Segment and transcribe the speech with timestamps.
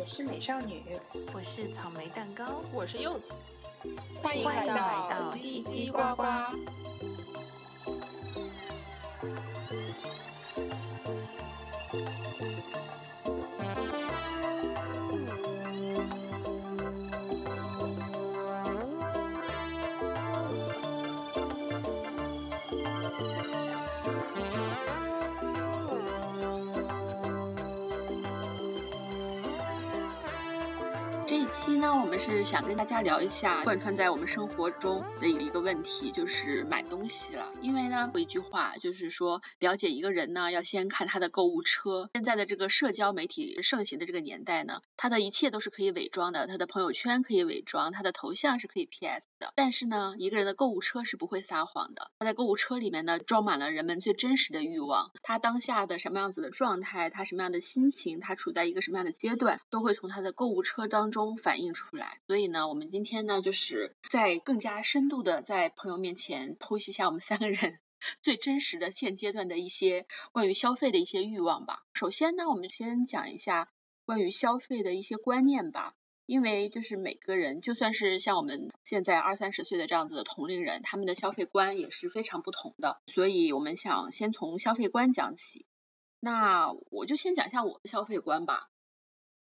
[0.00, 0.82] 我是美少女，
[1.34, 3.34] 我是草莓蛋糕，我是柚子，
[4.22, 6.22] 欢迎来到叽叽呱呱。
[32.50, 37.52] 想跟大家聊一下贯穿在我们生活中的一个问题，就是买东西了。
[37.62, 42.10] 因为呢，有一句话就是说，了解一个人呢，要先看他的购物车。
[42.12, 49.52] 现在的这个社交媒体盛行的这个年代呢，他的一切都是可以伪装的，他的朋友圈可以伪装，他的头像是可以 PS 的。
[49.54, 52.10] 但是呢，一个人的购物车是不会撒谎的。
[52.18, 55.12] 他在购物车里面呢，装满了人们最真实的欲望。
[55.22, 61.60] 他当下的什么样子的状态，他什么样的心情，他处在一个什么样的阶段，都会从他的购物车当中反。
[61.60, 67.78] 映出来，所以所以呢，我们今天呢，就是在更加深度的在朋友面前剖析一下我们三个人
[68.22, 71.82] 最真实的现阶段的一些关于消费的一些欲望吧。
[71.92, 73.70] 首先呢，我们先讲一下
[74.06, 85.66] 关于消费的一些观念吧，因为就是每个人，就算是像我们现在二三十岁的这样子的同龄人，他们的消费观也是非常不同的，所以我们想先从消费观讲起。
[86.20, 88.70] 那我就先讲一下我的消费观吧。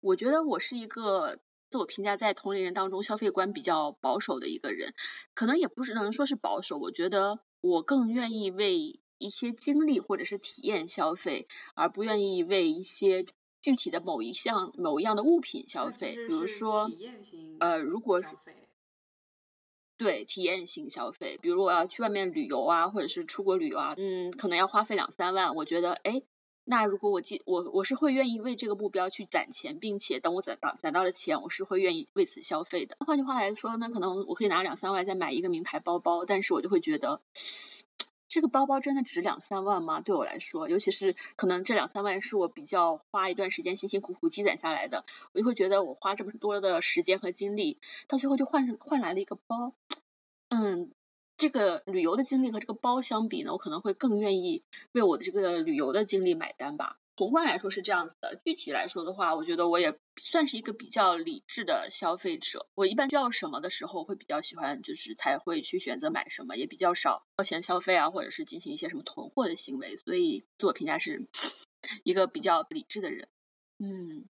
[0.01, 1.39] 我觉得我是一个。
[1.69, 4.95] 自我评价在同龄人当中消费观比较保守的一个人，
[5.35, 6.79] 可能也不是能说是保守。
[6.79, 13.27] 我觉得我更愿意为一些经历或者是体验消费，而不愿意为一些
[13.63, 16.15] 具体的某一项某一样的物品消费。
[16.15, 16.89] 比如说，
[17.59, 18.29] 呃，如果是
[19.97, 26.23] 对体验型消费，比如我要去外面旅游啊，或者是出国旅游啊，嗯，可能要花费两三万，我觉得，哎。
[26.69, 32.97] 那如果我记我我是会愿意为这个目标去攒钱，并且等我攒到攒到了钱，我是会愿意为此消费的。
[33.07, 37.21] 换句话来说呢，可能我可以拿两三万再买一个名牌包包，但是我就会觉得
[38.27, 40.01] 这个包包真的值两三万吗？
[40.01, 47.79] 对我来说，尤其是可能这两三万是我比较花一段时间辛辛苦苦积攒下来的，我就会觉得我花这么多的时间和精力，
[48.09, 49.73] 到最后就换换来了一个包，
[50.49, 50.91] 嗯。
[51.37, 56.99] 这个旅游的经历和这个包相比呢，我可能会更愿意为我的这个旅游的经历买单吧。
[57.19, 62.67] 宏观来说是这样子的，具体来说的话，我觉得我也算是一个比较理智的消费者。
[62.75, 69.97] 我一般需要什么的时候，会比较喜欢，就是才会去选择买什么，也比较少超前消费啊，或者是进行一些什么囤货的行为。
[69.97, 71.27] 所以自我评价是
[72.05, 73.29] 一个比较理智的人。
[73.79, 74.27] 嗯，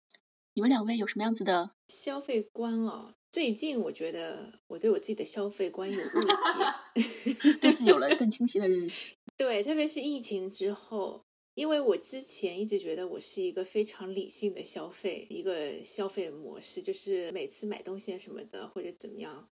[0.55, 3.13] 你们两位有什么样子的消费观啊？
[3.31, 6.65] 最近我觉得我对我自己的消费观有误解，
[7.61, 9.15] 对此有了更清晰的认识。
[9.37, 11.23] 对，特别是疫情之后，
[11.55, 19.49] 因为我之前一直觉得我是一个非常理性的消费一个消费模式，就是每次买东西什么的或者怎么样，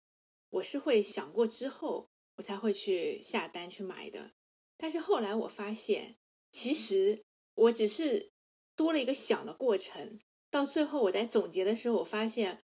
[0.50, 4.32] 我是会想过之后我才会去下单去买的。
[4.78, 6.16] 但是后来我发现，
[6.52, 7.22] 其实
[7.56, 8.32] 我只是
[8.76, 10.20] 多了一个想的过程，
[10.50, 12.62] 到最后我在总结的时候，我发现。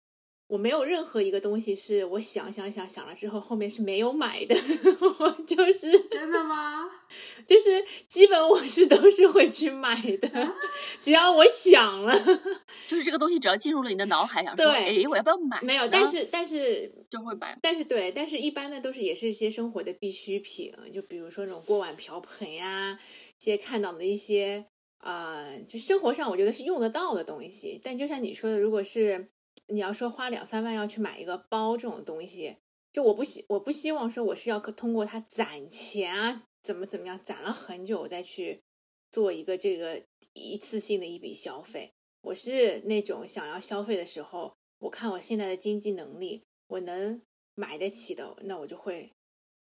[0.49, 4.55] 我没有任何一个东西是我想想想想了之后后面是没有买的，
[5.19, 6.85] 我就是真的吗？
[7.45, 10.55] 就是基本我是都是会去买的，
[11.01, 12.15] 只要我想了，
[12.87, 15.61] 就是这个东西只要进入了你的脑海，想说哎我要不要买？
[15.63, 17.59] 没有，但是但是就会买。
[17.63, 22.99] 但是对，但是一般的都是也是一些生活的必需品，就比如说那种锅碗瓢盆呀，
[23.41, 24.65] 一些看到的一些
[24.99, 27.81] 啊，就生活上我觉得是用得到的东西。
[27.83, 29.29] 但就像你说的，如果是
[29.69, 32.57] 你要说花两三万要去买一个包这种东西，
[32.93, 38.63] 就我不希我不希望说我是要通过它攒钱啊，怎么怎么样攒了很久再去
[39.11, 41.93] 做一个这个一次性的一笔消费。
[42.23, 47.23] 我是那种想要消费的时候，我看我现在的经济能力，我能
[47.55, 49.13] 买得起的，那我就会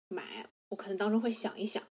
[0.07, 0.47] 买。
[0.69, 1.83] 我可能当中会想一想。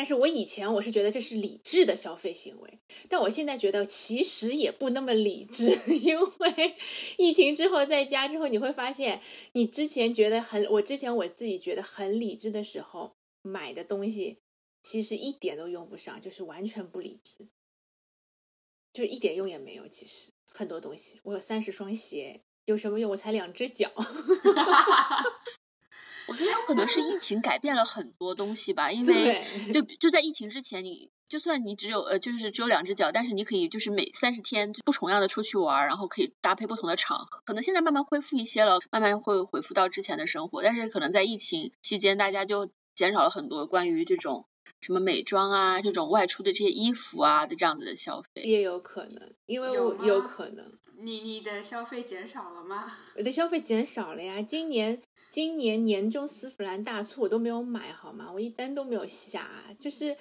[0.00, 6.74] 但是我以前我是觉得这是理智的消费行为，但我现在觉得其实也不那么理智， 因为
[7.18, 9.20] 疫情之后在家之后，你会发现
[9.52, 14.38] 你之前觉得很，我之前我自己觉得很理智的时候买的东西，
[14.82, 17.48] 其实一点都用不上，就是完全不理智，
[18.94, 19.86] 就一点用也没有。
[19.86, 23.10] 其实很多东西，我有三十双鞋，有什么用？
[23.10, 23.92] 我才两只脚。
[26.30, 29.44] 我觉得有可能是疫情改变了很多东西吧，因为
[29.74, 37.42] 就就在疫情之前，你就算你只有呃就是只有两只脚，但是你可以就是每三十天就不重样的出去玩，然后可以搭配不同的场合。
[37.44, 44.46] 可能现在慢慢恢复一些了，慢慢会恢复到之前的生活，但是可能在疫情期间，大家就减少了很多关于这种
[44.80, 48.42] 什么美妆啊、这种外出的这些衣服啊的这样子的消费。
[48.42, 50.64] 也有可能，因为我有可能。
[51.02, 52.84] 你你的消费减少了吗？
[53.16, 55.00] 我的消费减少了呀，今年
[55.30, 58.30] 今年年终丝芙兰大促我都没有买，好吗？
[58.32, 59.48] 我一单都没有下，
[59.78, 60.16] 就是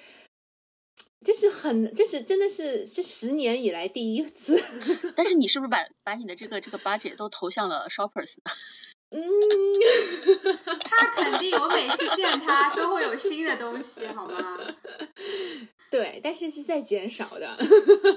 [1.25, 4.61] 就是很就是真的是这十年以来第一次。
[5.17, 8.37] 但是你是不是把把你的这个这个 budget 都投向了 shoppers？
[9.11, 9.19] 嗯，
[10.81, 14.59] 他肯定，我每次见他都会有新的东西，好吗？
[15.89, 17.57] 对，但是是在减少的。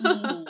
[0.04, 0.46] 嗯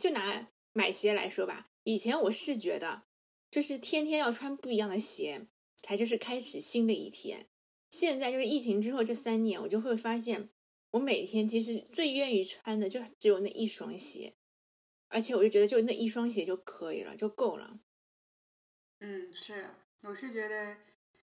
[0.00, 3.02] 就拿买鞋来说吧，以前我是觉得，
[3.50, 5.46] 就是天天要穿不一样的鞋，
[5.84, 7.46] 才就是开始新的一天。
[7.90, 10.48] 现在就是疫情之后这三年，我就会发现，
[10.92, 14.34] 我每天其实最愿意穿的就只有那一双鞋，
[15.08, 17.78] 而且我就觉得就那一双鞋就可以了，就够了。
[19.00, 19.66] 嗯，是，
[20.04, 20.78] 我是觉得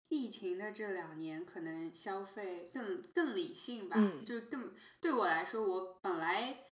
[0.08, 6.67] 疫情的这两年，可能消费更更理性吧，嗯就是更对我来说，我本来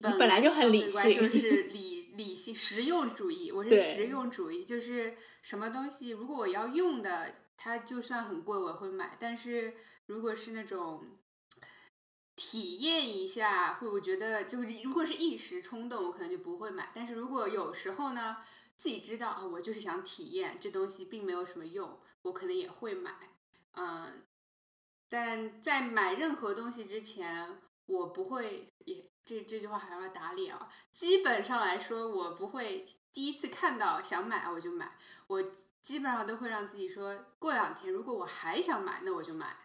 [0.00, 9.74] 你本来就很理性就是 理理性实用主义，我是实用主义，就是什么东西如果我要用的，它就算很贵我会买，但是
[10.06, 11.04] 如果是那种。
[12.42, 16.90] 体验一下，会我觉得就是如果是一时冲动，我可能就不会买。
[16.94, 18.38] 但是如果有时候呢，
[18.78, 23.14] 自己知道啊，我就是想体验这东西，并没有什么用，我可能也会买。
[23.72, 24.22] 嗯，
[25.10, 30.68] 但在买任何东西之前，我不会也这这句话还要打脸啊。
[30.92, 34.96] 基本上来说，我不会第一次看到想买我就买，
[35.28, 35.40] 我
[35.82, 39.56] 基本上都会让自己说过两天，如果我还想买，那我就买。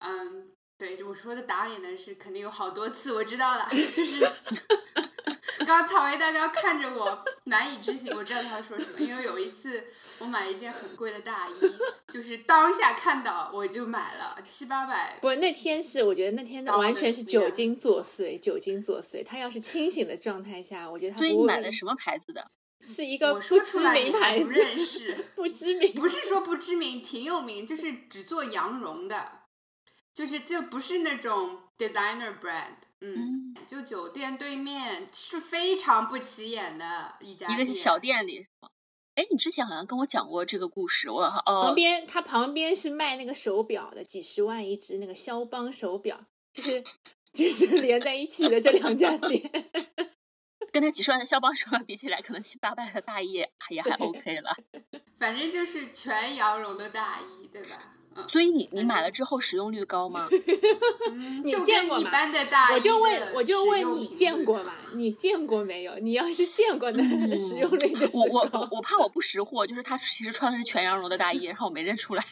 [0.00, 4.20] 嗯，对，我说的打脸的是肯定有好多次，我知道了，就是
[5.64, 9.86] 刚草莓大哥看着我难以置信，我知道他要说什么，因为有一次
[10.18, 11.52] 我买了一件很贵的大衣，
[12.08, 19.24] 就是当下看到我就买了七八百，不，那天是我觉得那天完全是酒精作祟，酒精作祟。
[19.24, 22.44] 他要是清醒的状态下，我觉得他所以你买的什么牌子的？
[22.80, 25.14] 是一个我说不知出来你名牌不认识。
[25.34, 25.92] 不知名。
[25.94, 29.26] 不是说不知名，挺有名，就是只做羊绒的，
[30.12, 38.68] 就是就不是那种 designer brand，嗯，嗯，就酒店对面是非常不起眼的一家店，一个小店里是吗？
[39.14, 46.82] 哎，你之前好像跟我讲过这个故事，我旁哦，边他旁边是卖那个手表的，几十万一只，那个肖邦手表，就是
[47.32, 49.50] 就是连在一起的这两家店。
[50.72, 54.56] 跟那几十万的肖邦手表比起来，可能七八百的大衣也也还 OK 了。
[55.16, 57.94] 反正就是全羊绒的大衣，对吧？
[58.16, 60.28] 嗯，所以你你买了之后使用率高吗？
[61.10, 64.72] 嗯你就跟一见过吗般的大衣我就问，我就问你见过吗？
[64.94, 65.96] 你见过没有？
[65.98, 72.24] 你要是见过， 那它的使用率就是我我我我怕我不识货，就是他其实穿的是全羊绒的大衣，然后我没认出来。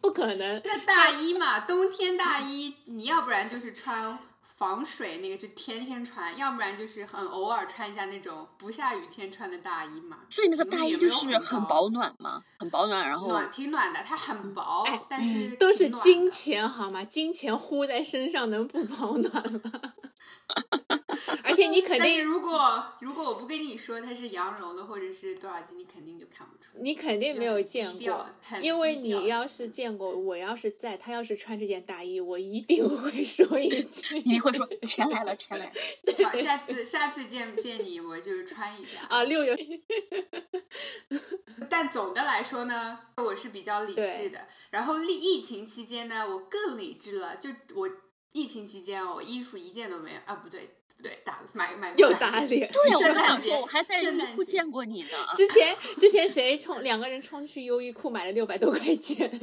[0.00, 0.62] 不可能。
[0.64, 4.18] 那大衣嘛，冬天大衣，你要不然就是穿
[4.56, 10.18] 防水那个，就天天穿；要不然就是很偶尔穿一下那种不下雨天穿的大衣嘛。
[10.30, 17.04] 所以那个大衣就没有很是很保暖嘛，很保暖，然后暖挺暖的，它很薄，哎但是都是金钱好吗？
[17.04, 19.94] 金钱呼在身上能不保暖吗？
[21.42, 26.78] 而且你肯定，如果如果我不跟你说它是羊绒的，或者是多少斤，你肯定就看不出。
[26.80, 28.26] 你肯定没有见过，
[28.62, 35.72] 因为你要是见过，我要是在，他要是穿这件大衣，我一定会 说一句 一定会说钱来了，钱来了。
[36.24, 39.06] 好，下次下次见见你，我就穿一下。
[39.08, 39.56] 啊，六月
[41.68, 44.46] 但总的来说呢，我是比较理智的。
[44.70, 47.36] 然后疫疫情期间呢，我更理智了。
[47.36, 47.88] 就我
[48.38, 52.70] 疫情期间，我衣服一件都没有啊，不对不对，打买买过又打脸。
[52.72, 55.08] 对呀，我圣诞刚想说，节我还在优衣圣诞节库见过你呢。
[55.36, 59.28] 之前之前谁冲两个人冲去优衣库买了六百多块钱？
[59.40, 59.42] 但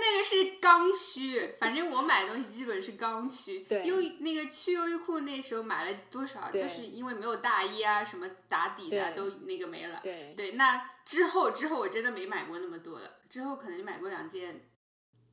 [0.00, 3.60] 那个是刚需，反正我买东西基本是刚需。
[3.60, 10.00] 对优那个去优衣库那时候买了多少，对都是因为没有大衣啊，什么打底的啊都那个没了。
[10.02, 14.68] 对对，那之后之后我真的没买过那么多了，之后可能就买过两件，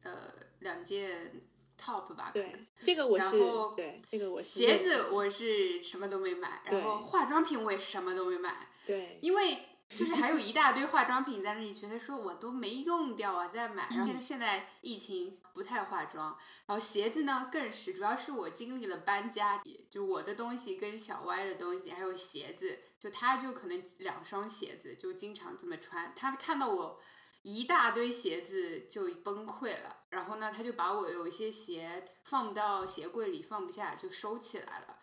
[0.04, 0.12] 呃，
[0.60, 1.42] 两件
[1.84, 2.26] top 吧。
[2.28, 9.58] 可对能，这个我是然后对这个我是鞋子我是什么都没买，然后化妆品我也什么都没买，对因为
[9.90, 13.88] 就是还有一大堆化妆品在那里，觉得说我都没用掉啊，再买。
[13.92, 27.00] 然后现在疫情不太化妆，然后鞋子呢更是，主要是我经历了搬家，就我的东西跟小歪的东西还有鞋子，就他就可能两双鞋子就经常这么穿，他看到我。
[27.44, 34.98] 一大堆鞋子就崩溃了，然后呢，他就把我有一些鞋放到鞋柜里放不下，就收起来了。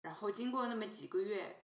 [0.00, 1.64] 然后经过那么几个月，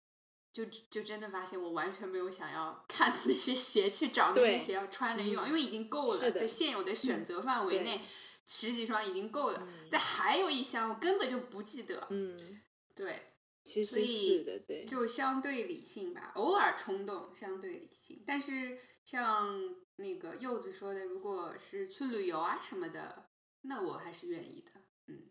[0.51, 8.01] 就就真的发现我完全没有想要看那些鞋，去找那些鞋要穿的欲望，嗯因为已经够了，在现有的选择范围对内，
[8.47, 9.59] 十几双已经够了。
[9.61, 12.59] 嗯但还有一箱我根本就不记得，嗯，
[12.95, 13.33] 对，
[13.63, 18.23] 其实所以是的，对，就相对理性吧，偶尔冲动，相对理性。
[18.25, 23.25] 但是像那个柚子说的，如果是去旅游啊什么的，
[23.63, 24.71] 那我还是愿意的。
[25.07, 25.23] 嗯，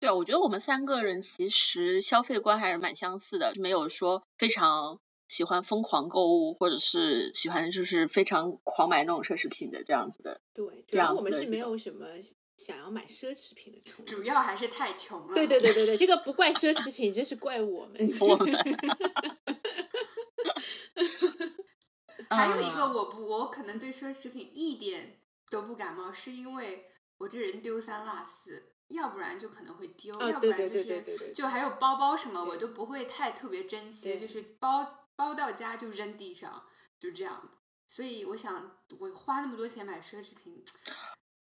[0.00, 10.40] 对啊，我觉得我们三个人其实消费观还是蛮相似的，没有说非常喜欢疯狂购物，或者是喜欢就是非常狂买那种奢侈品的这样子的。
[10.54, 12.06] 对，主要我们是没有什么
[12.56, 14.16] 想要买奢侈品的冲动。
[14.16, 15.34] 主要还是太穷了。
[15.34, 18.00] 对对对对对，这个不怪奢侈品，这是怪我们。
[18.20, 18.52] 我们
[22.30, 26.86] 还有一个，嗯我不，我可能对奢侈品一点都不感冒，是因为
[27.18, 36.64] 我这人丢三落四，要不然就可能会丢，哦要不对对然就是就还有包包什么，我都不会太特别珍惜，就是包包到家就扔地上，
[36.98, 37.58] 就这样的。
[37.86, 40.64] 所以我想，我花那么多钱买奢侈品，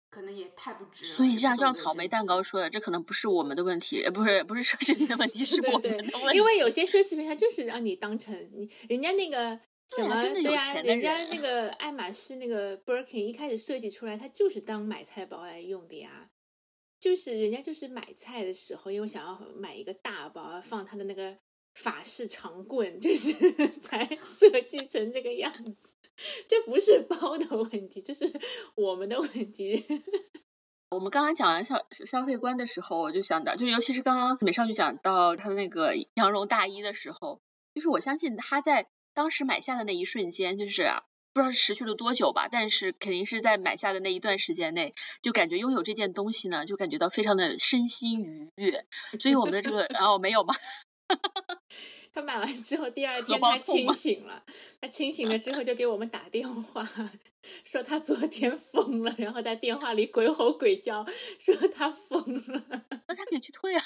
[0.08, 1.16] 可能也太不值了。
[1.16, 6.36] 所以像像草莓蛋糕说的，这可能不是我们的问题，呃，不是不是奢侈品的问题， 是我们的问题。
[6.36, 9.60] 因为有些奢侈品它就是让你当成你人家那个
[9.96, 16.30] 什么对呀、人家那个爱马仕那个 Birkin 一开始设计出来，它就是当买菜包来用的呀。
[17.00, 21.38] 就是人家就是买菜的时候，因为想要买一个大包，放他的那个
[21.74, 23.32] 法式长棍，就是
[23.80, 25.94] 才设计成这个样子。
[26.48, 28.28] 这不是包的问题，这是
[28.74, 29.84] 我们的问题。
[30.90, 37.40] 我们刚刚讲完消消费观的时候，我就想到，就尤其是刚刚美少女讲到她的那个羊绒大衣的时候，
[37.74, 38.88] 就是我相信她在
[39.18, 41.02] 当时买下的那一瞬间，就是啊
[41.34, 48.86] 不知道是持续了多久吧，但是肯定是在买下的那一段时间内，就感觉拥有这件东西呢，就感觉到非常的身心愉悦。
[49.18, 50.54] 所以我们的这个哦没有吗？
[52.14, 54.44] 他买完之后，第二天他清醒了。
[54.80, 56.88] 他清醒了之后，就给我们打电话，
[57.64, 61.04] 说他昨天疯了，然后在电话里鬼吼鬼叫，
[61.40, 62.22] 说他疯
[62.52, 62.62] 了。
[63.08, 63.84] 那他可以去退啊。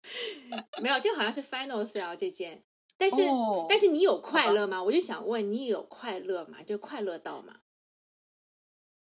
[0.80, 2.62] 没有，这好像是 Final Sale 这件，
[2.96, 4.82] 但是、哦但是你有快乐吗？
[4.82, 6.62] 我就想问你有快乐吗？
[6.62, 7.60] 就快乐到吗？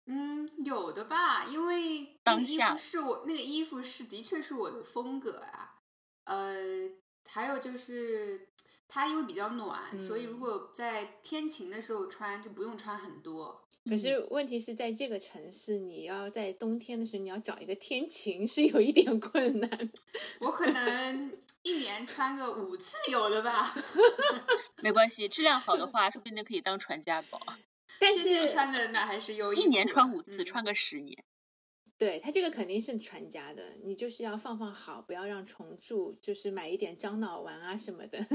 [0.06, 5.76] 嗯，有的吧，因为那个衣当下服是我那个衣服是的确是我的风格啊。
[6.24, 6.56] 呃，
[7.28, 8.50] 还有就是
[8.88, 13.64] 它因为比较暖，所以如嗯果在天晴的时候穿就不用穿很多。
[13.90, 19.92] 可是问题是在这个城市，你要在冬天的时候，你要找一个天晴是有一点困难。
[20.40, 21.32] 我可能
[21.68, 23.76] 一年穿个五次有的吧，
[24.82, 27.42] 没关系，质量好的话，说不定可以当传家宝。
[28.00, 31.26] 但是穿的那还是有一年穿五次，嗯穿个十年。
[31.98, 38.26] 对他这个肯定是传家的，你就是要放放好，不要让虫蛀，就是买一点樟脑丸啊什么的。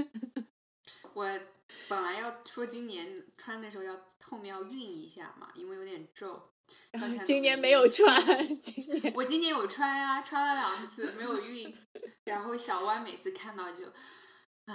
[1.14, 1.40] 我
[1.88, 6.51] 本来要说今年穿的时候要后面要熨一下嘛，因为有点皱。
[6.92, 11.74] 到现在今年没有穿，今年 我今年有穿啊，穿了两次没有熨，
[12.24, 13.86] 然后小歪每次看到就
[14.66, 14.74] 啊，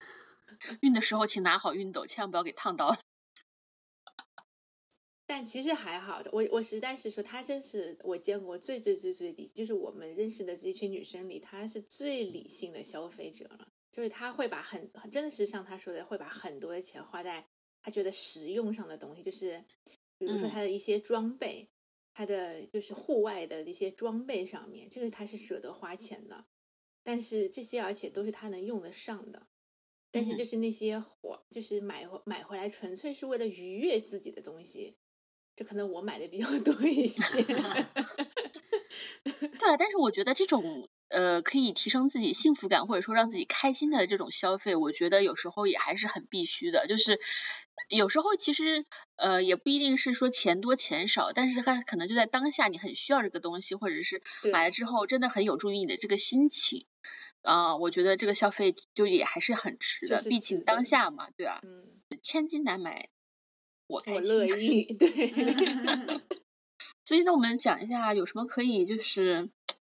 [0.80, 2.98] 熨的时候请拿好熨斗，千万不要给烫到了。
[5.26, 6.30] 但其实还好的。
[6.32, 13.68] 我我实在是说，她真是我见过最最最最理，就是我们认识的这群女生里，她是最理性的消费者了。
[13.92, 17.46] 就是她会把很真的是像她说的，会把很多的钱花在
[17.82, 19.62] 她觉得实用上的东西，就是
[20.18, 21.70] 比如说他的一些装备，
[22.12, 26.46] 他的就是户外的一些装备上面，这个他是舍得花钱的。
[27.02, 29.46] 但是这些而且都是他能用得上的。
[30.10, 34.96] 但是嗯就是那些火，就是买回买回来纯粹是为了愉悦自己的东西，
[35.54, 37.42] 这可能我买的比较多一些。
[39.24, 46.86] 对啊，但是我觉得这种呃可以提升自己幸福感或者说让自己开心的这种消费，我觉得有时候也还是很必须的。
[46.86, 47.18] 就是
[47.88, 48.84] 有时候其实
[49.16, 54.22] 呃也不一定是说钱多钱少，但是它可能就在当下你很需要这个东西，或者是
[54.52, 56.86] 买了之后真的很有助于你的这个心情。
[57.42, 63.08] 啊、我觉得这个消费就也还是很值的，就是毕竟当下嘛，对吧、嗯，千金难买
[63.86, 64.58] 我我开乐心。
[64.60, 64.84] 意。
[64.98, 65.08] 对，
[67.04, 69.48] 所以呢，我们讲一下有什么可以就是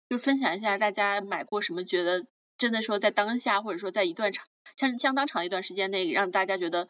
[0.10, 2.26] 就分享一下大家买过什么，觉得
[2.58, 6.90] 真的说在当下或者说在一段长相相当长一段时间内，让大家觉得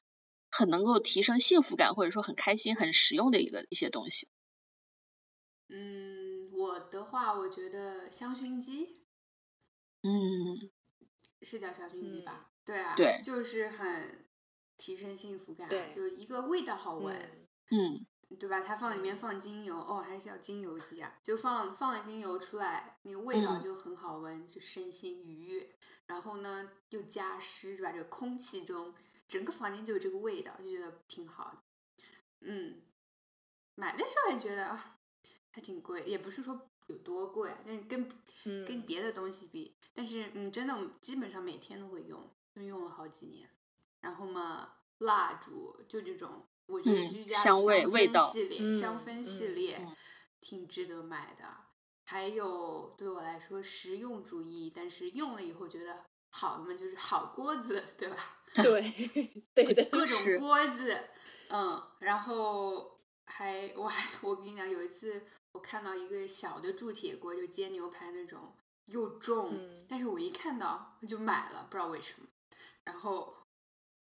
[0.50, 4.30] 很能够提升幸福感，或者说很开心、很实用的一个一些东西。
[5.68, 9.04] 嗯，我的话，我觉得香薰机
[10.02, 10.72] 嗯，
[11.42, 12.50] 是叫香薰机嗯吧？
[12.66, 14.26] 对啊，对就是很
[14.78, 17.16] 提升幸福感，对就一个味道好闻。
[17.16, 18.06] 嗯嗯，
[18.38, 18.62] 对吧？
[18.62, 25.76] 它放里面放精油，哦，还是要精油机啊，就放放了精油出来，那个味道嗯就很好闻，就身心愉悦。
[26.06, 27.92] 然后呢，又加湿，对吧？
[27.92, 28.94] 这个空气中，
[29.28, 31.58] 整个房间就有这个味道，就觉得挺好的。
[32.42, 32.82] 嗯，
[33.76, 34.98] 买的时候还觉得啊，
[35.52, 38.08] 还挺贵，也不是说有多贵啊，但是跟
[38.44, 43.48] 跟嗯，别的东西比，但是嗯，真的基本上每天都会用，就用了好几年。
[44.00, 49.96] 然后嘛，蜡烛就这种，我觉得嗯居家的香味味道氛系列、嗯香氛系嗯列、嗯
[50.40, 51.44] 挺值得买的。
[52.06, 58.18] 还有对我来说实用主义，但是用了以后觉得好的嘛，就是好锅子，对吧？
[58.64, 58.82] 对
[59.54, 61.04] 对的，各种锅子，
[61.50, 72.28] 嗯，然后还我还我跟你讲，有一次我看到一个小的铸铁锅，就煎牛排那种，又重，嗯但是我一看到我就买了，不知道为什么。
[72.86, 73.36] 然后，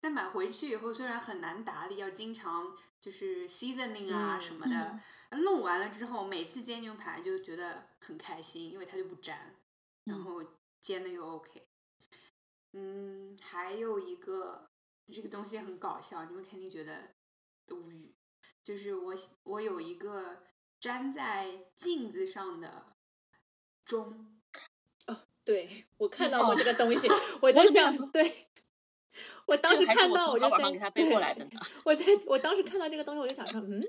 [0.01, 4.99] 但买回去以后虽然很难打理，要经常就是 seasoning 啊嗯什么的，
[5.39, 9.37] 弄完了之后，每次煎牛排就觉得很开心，因为它就不粘，
[10.05, 10.25] 然嗯。
[10.25, 10.45] 后
[10.81, 11.69] 煎的又 OK。
[12.73, 14.71] 嗯，还有一个
[15.13, 17.15] 这个东西很搞笑，你们肯定觉得
[17.69, 18.15] 无语，
[18.63, 20.45] 就是我我有一个
[20.81, 22.97] 粘在镜子上的
[23.85, 24.41] 钟，
[25.45, 27.09] 对我看到过哦这个东西，
[27.43, 28.50] 我我就想对，
[29.47, 31.67] 我当时看到我就在我从淘宝上给他背过来的对呢。
[31.85, 33.83] 我在我当时看到这个东西，我就想说，嗯，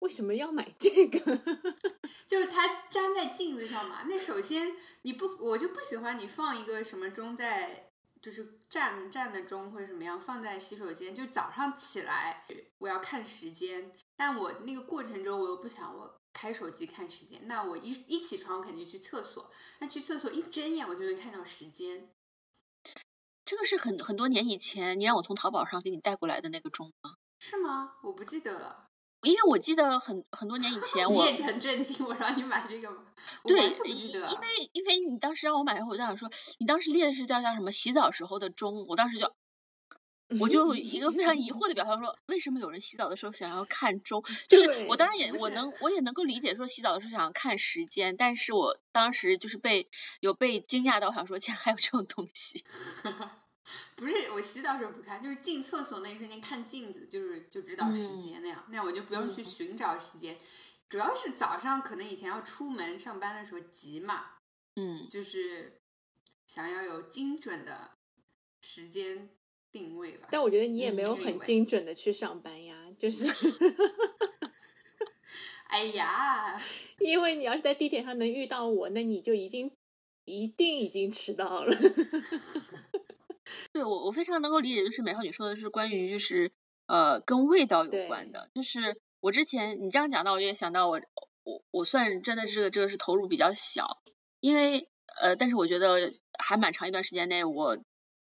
[0.00, 1.18] 为什么要买这个？
[2.26, 4.04] 就是它粘在镜子上嘛。
[4.08, 12.44] 那首先你不，我就不喜欢你放一个什么钟在，就是站站的钟或者什么样放在洗手间，就早上起来
[12.78, 19.50] 我要看时间，但我那个过程中我又不想我开手机看时间，那我一一起床我肯定去厕所，
[19.80, 22.10] 那去厕所一睁眼我就能看到时间。
[23.44, 27.14] 这个是很很多年以前你让我从淘宝上给你带过来的那个钟吗？
[27.38, 27.94] 是吗？
[28.02, 28.88] 我不记得了。
[29.22, 33.04] 因为我记得很很多年以前 我我也很震惊，我让你买这个吗？
[33.44, 33.68] 对。
[33.68, 39.32] 因为因为你当时让我买的时候，我就想说，你当时列的是叫叫什么洗澡时候的钟，我当时就。
[40.40, 44.24] 我就一个非常疑惑的表情说，为什么有人洗澡的时候想要看钟？
[44.48, 49.88] 就是我当然也我能我也能够理解说洗澡的时候想要看时间，但是我当时就是被
[50.20, 52.64] 有被惊讶到，我想说竟然还有这种东西。
[53.94, 60.36] 不是我洗澡时候不看，就是进厕所那一瞬间看镜子，就是就知道时嗯间那样，那样我就不用去嗯寻找时间。
[60.88, 64.32] 主要是早上可能以前要出门上班的时候急嘛，
[64.74, 65.80] 嗯，就是
[66.46, 67.92] 想要有精准的
[68.60, 69.30] 时间
[69.72, 70.28] 定位吧。
[70.30, 73.26] 但我觉得你也没有很精准的去上班呀，就是
[75.66, 76.62] 哎呀，
[76.98, 79.72] 因为你要是在地铁上能遇到我，那你就已经
[80.26, 81.74] 一定已经迟到了。
[83.72, 86.52] 对我我非常能够理解，就是美少女说的是关于就是
[86.86, 91.00] 呃跟味道有关的，就是我之前你这样讲到，我也想到我
[91.44, 94.02] 我我算真的是这个是投入比较小，
[94.40, 94.88] 因为
[95.20, 97.78] 呃但是我觉得还蛮长一段时间内我。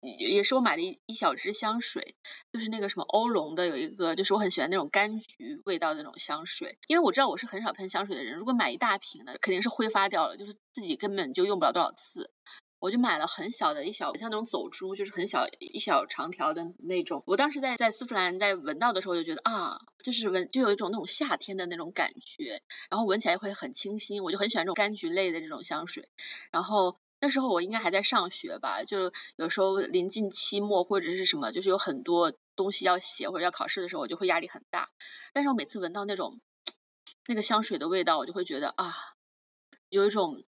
[0.00, 2.16] 也是我买的一一小支香水，
[2.52, 12.30] 就是那个什么欧龙的有一个，就是我很喜欢那种柑橘味道的那种香水，因为我知道我是很少喷香水的人，如果买一大瓶的，肯定是挥发掉了，就是自己根本就用不了多少次。
[12.78, 17.22] 我就买了很小的一小，像那种走珠，就是很小一小长条的那种。
[17.26, 26.08] 我当时在在丝芙兰在闻到的时候，就觉得啊，就是闻就有一种那种夏天的那种感觉，然后闻起来会很清新，我就很喜欢这种柑橘类的这种香水。
[26.50, 34.90] 然后那时候我应该还在上学吧，就有时候临近期末或者是什么，就是有很多东西要写或者要考试的时候，我就会压力很大。
[35.32, 36.40] 但是我每次闻到那种
[37.26, 38.94] 那个香水的味道，我就会觉得啊，
[39.88, 40.42] 有一种。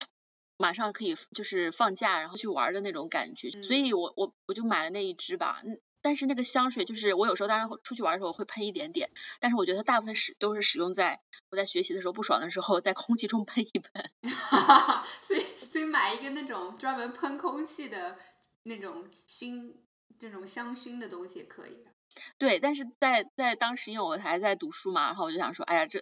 [0.60, 5.62] 马上可以就是放假然后去玩的那种感觉，嗯所以我我我就买了那一支吧。
[5.64, 14.10] 嗯，但是那个香水就是我有时候当然会出去玩的时候会喷一点点，但是我觉得它大部分使都是使用在我在学习的时候不爽的时候，在空气中喷一喷。
[15.22, 18.18] 所以所以买一个那种专门喷空气的
[18.64, 19.74] 那种熏
[20.18, 21.84] 这种香薰的东西也可以。
[22.38, 26.00] 对，但是在在当时因为我还在读书嘛，然后我就想说，哎呀，这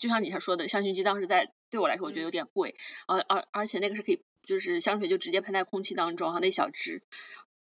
[0.00, 2.74] 就像你说的，香薰机当时在对我来说我觉得有点贵，
[3.06, 7.02] 而而而且那个是可以就是香水就直接喷在空气当中，然后那小支。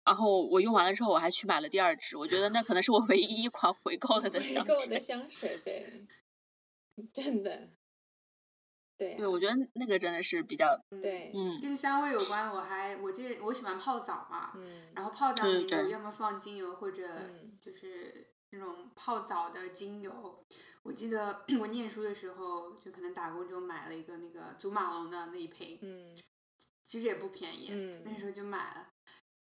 [0.02, 4.74] 然后我用完了之后，我还去买了第二支，我觉得那可能是我 唯一一款回购了的香水。
[4.74, 6.06] 回购的香水，对，
[7.12, 7.68] 真的，
[9.16, 10.66] 对我觉得那个真的是比较，
[11.00, 20.44] 对，嗯，跟香味有关，我还我这我喜欢泡澡嘛，嗯然后泡澡的里头要么放精油或者嗯就是那种泡澡的精油。
[20.82, 26.14] 我记得 我念书的时候，就可能打工就买了一个那个祖马龙的那一瓶，嗯
[26.84, 28.88] 其实也不便宜，嗯那时候就买了。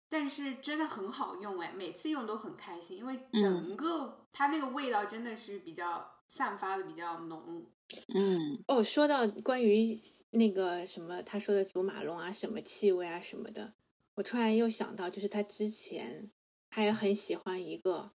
[0.09, 7.71] 但是真的很好用哎，每次用都很开心，因为嗯整个它那个味道真的是比较散发的比较浓。
[8.15, 9.97] 嗯，哦，说到关于
[10.31, 13.75] 那个什么他说的祖马龙啊，什么气味啊什么的，
[14.17, 16.31] 我突然又想到，就是他之前
[16.71, 18.13] 他也很喜欢一个，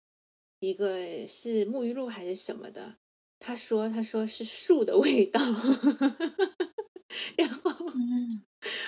[0.60, 2.96] 一个是沐浴露还是什么的，
[3.38, 5.40] 他说他说是树的味道，
[7.36, 8.42] 然后嗯，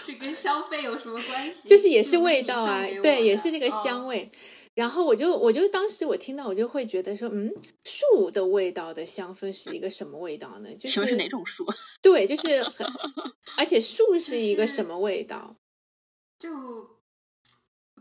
[0.04, 1.68] 这跟消费有什么关系？
[1.68, 4.30] 就是也是味道啊对，也是这个哦香味。
[4.80, 7.52] 然后我就我就当时我听到我就会觉得说，嗯，
[7.84, 10.74] 树的味道的香氛是一个什么味道呢？
[10.74, 11.66] 就请问是是哪种树？
[12.00, 12.86] 对，就是很，
[13.58, 15.56] 而且树是一个什么味道？
[16.40, 16.48] 就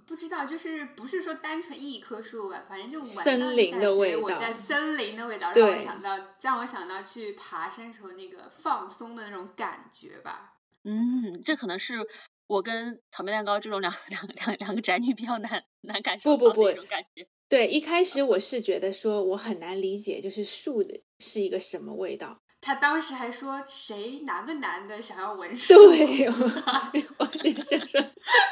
[0.06, 10.54] 不知道，就是不是说单纯一棵树吧，反正就闻到森林的味道我道在森林的味道，让我想到让我想到去爬山时候那个放松的那种感觉吧。
[10.86, 12.08] 嗯，这可能是
[12.50, 17.26] 我跟草莓蛋糕这种两 两两两个宅女比较难难感受不不不种感觉。
[17.48, 22.40] 对，一开始我是觉得说我很难理解，就是树的是一个什么味道。
[22.62, 25.74] 他当时还说谁哪个男的想要闻树？
[25.76, 28.04] 对，我 也想说，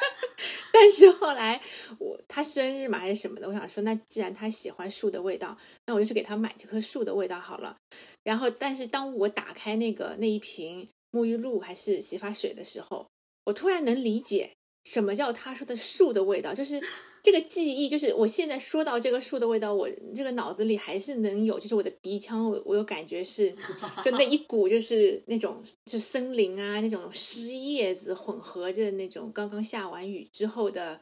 [0.72, 1.60] 但是后来
[1.98, 5.58] 我他生日嘛还是什么的，我想说，那既然他喜欢树的味道，
[5.88, 7.76] 那我就去给他买这棵树的味道好了。
[8.24, 13.06] 然后，但是当我打开那个那一瓶沐浴露还是洗发水的时候，
[13.48, 14.52] 我突然能理解
[14.84, 16.82] 什么叫他说的树的味道，就是
[17.24, 23.52] 这个记忆，就是我现在说到这个树的味道，我这个脑子里还是能有，就是我的鼻腔，我我有感觉是，
[24.04, 31.00] 就那一股就是那种就森林啊那种湿叶子混合着那种刚刚下完雨之后的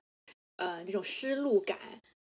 [0.58, 1.78] 呃那种湿漉感。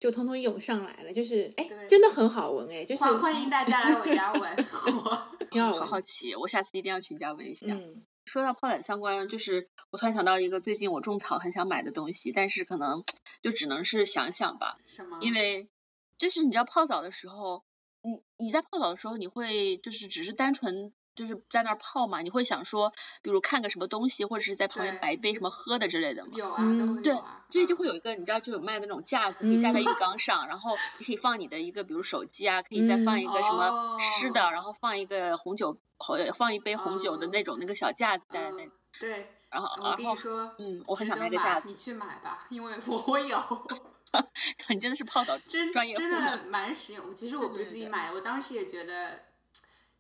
[0.01, 4.41] 就通通涌上来了，就是哎，真的很好闻哎，就是欢欢迎大家来我家闻。
[4.97, 5.87] 我好挺好闻。
[5.87, 7.67] 好奇，我下次一定要去你家闻一下。
[7.69, 13.03] 嗯，说到泡澡相关，就是我突然想到一个最近我种草很想买的东西，但是可能
[13.43, 15.19] 就只能是想想吧，什么？
[15.21, 15.69] 因为
[16.17, 17.65] 就是你知道泡澡的时候，
[18.03, 22.93] 你你在泡澡的时候，你会就是只是单纯就是在那儿泡嘛，你会想说，
[23.23, 26.31] 比如看个什么东西，或者是在旁边摆一杯什么喝的之类的嘛。
[26.35, 27.45] 有啊，嗯对都会有啊。
[27.51, 43.39] 所以就嗯会有一个，你知道，就有卖那种架子，可以架在浴缸 上，然后你可以放你的一个，比如手机啊，可以再放一个什么吃的，哦然后放一个红酒，红放一杯红酒的那种那个小架子在那里，嗯对，然后我然后跟你说，嗯，我很想买个架子，你去买吧，因为我我有，
[44.71, 47.15] 你真的是泡澡真专业户真的 蛮实用。
[47.15, 49.21] 其实我不是自己买的，我当时也觉得，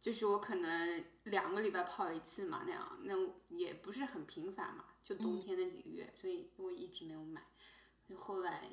[0.01, 3.15] 就是我可能两个礼拜泡一次嘛，那样那
[3.49, 7.47] 也不是很频繁嘛，就冬嗯天那几个月，所以我一直没有买。
[8.09, 8.71] 就后来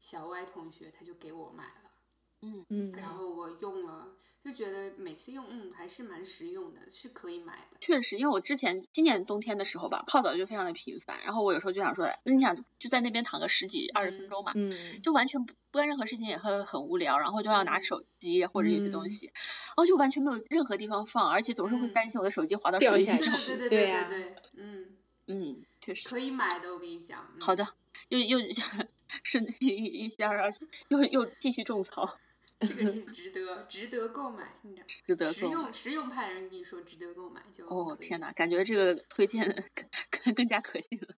[0.00, 1.89] 小歪同学他就给我买了。
[2.42, 4.08] 嗯嗯，然后我用了，
[4.42, 7.76] 就觉得每次用，嗯，还是蛮实用的，是可以买的。
[7.80, 23.46] 确实，因为我之前今年冬天的时候吧，泡澡就非常的频繁，然后我有时候就想说，那你想就在那边躺个十几二十分钟嘛，嗯，就完全不不干任何事情也会很无聊，然后就要拿嗯手机或者一些东嗯西，然后就完全没有任何地方放，而且总是会嗯担心我的手机滑到水里对掉下去去。
[23.48, 24.86] 对对对对对啊对，嗯，
[25.26, 26.08] 嗯，确实。
[26.08, 27.28] 可以买的，我跟你讲。
[27.34, 27.66] 嗯好的，
[28.08, 28.38] 又又
[29.22, 30.52] 是一一下让
[30.88, 32.16] 又又继续种草，
[32.60, 34.86] 这个是值得值得购买，你知道。
[35.06, 35.32] 值得购买。
[35.32, 39.44] 实用实用派人跟你说值得购买就哦天哪，感觉这个推荐
[39.74, 39.88] 更
[40.24, 41.14] 更更加可信了。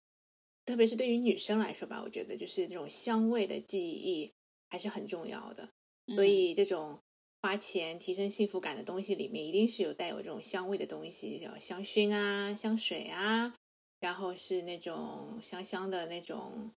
[0.65, 4.31] 特别是对于女生来说吧，我觉得就是这种香味的记忆
[4.69, 5.69] 还是很重要的。
[6.07, 6.99] 所嗯以这种
[7.41, 13.53] 花钱提升幸福感的东西里面，一定是有带有这种香味的东西，叫香薰啊、香水啊，
[13.99, 16.71] 然后是那种香香的那种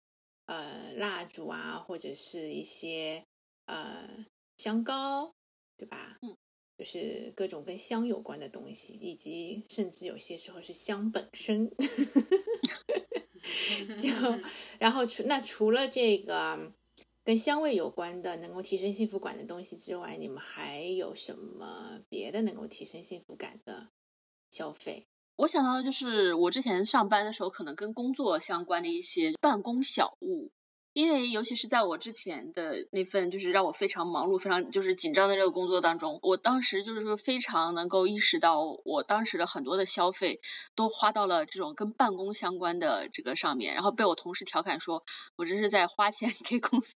[0.46, 3.22] 呃蜡烛啊，或者是一些
[3.66, 4.08] 呃
[4.56, 5.34] 香膏，
[5.76, 6.18] 对吧？
[6.22, 6.36] 嗯，
[6.78, 11.70] 就是各种跟香有关的东西，以及甚至有些时候是香本身。
[13.98, 14.08] 就
[14.78, 16.72] 然后除那除了这个
[17.22, 23.88] 跟香味有关的能够提升幸福感的东西之外，你们还有什么别的能够提升幸福感的
[24.50, 25.06] 消费？
[25.36, 30.50] 我想到的就是我之前上班的时候，可能跟工作相关的一些办公小物。
[30.94, 40.40] 因为尤其是在我之前的那份就是让我非常忙碌、非常就是紧张的这个工作当中，我当时就是说非常能够意识到，我当时的很多的消费
[40.76, 45.04] 都花到了这种跟办公相关的这个上面，然后被我同事调侃说，
[45.36, 46.94] 我这是在花钱 给公司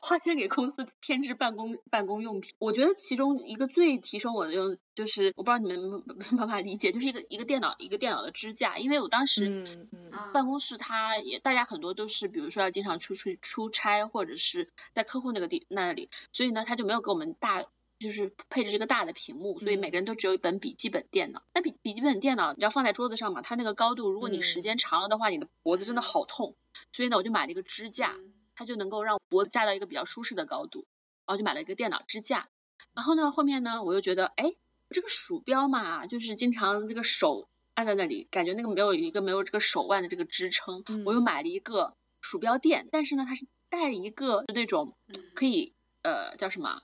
[0.00, 2.54] 花钱给公司添置办公办公用品。
[2.58, 9.48] 我觉得其中一个最提升我的用，就是我不知道你们能不能办法理解，就是一个一个电脑一个电脑的支架，因为我当时。
[9.48, 17.64] 嗯嗯啊办公室它也大家很多都是，比如说要经常出去出差，或者是在客户那个地那里，所以呢，他就没有给我们大。
[17.98, 21.40] 就是配置一个大的屏幕，所以每个人都只有一本笔记本电脑。
[21.54, 26.56] 那笔笔记本电脑你要放在桌子上嘛，它那个高度，如果你时嗯间长了的话，你的脖子真的好痛。
[26.90, 30.86] 所以呢，我就买了一个支架，嗯它就能够让脖子架到一个比较舒适的高度，
[31.26, 32.48] 然后就买了一个电脑支架。
[32.94, 34.54] 然后呢，后面呢，我又觉得，哎，
[34.90, 46.82] 这个鼠标嘛，就是经常这个手按在那里，感觉那个没有一个没有这个手腕的这个支撑，嗯我又买了一个鼠标垫，但是呢，它是带一个那种嗯可以呃叫什么？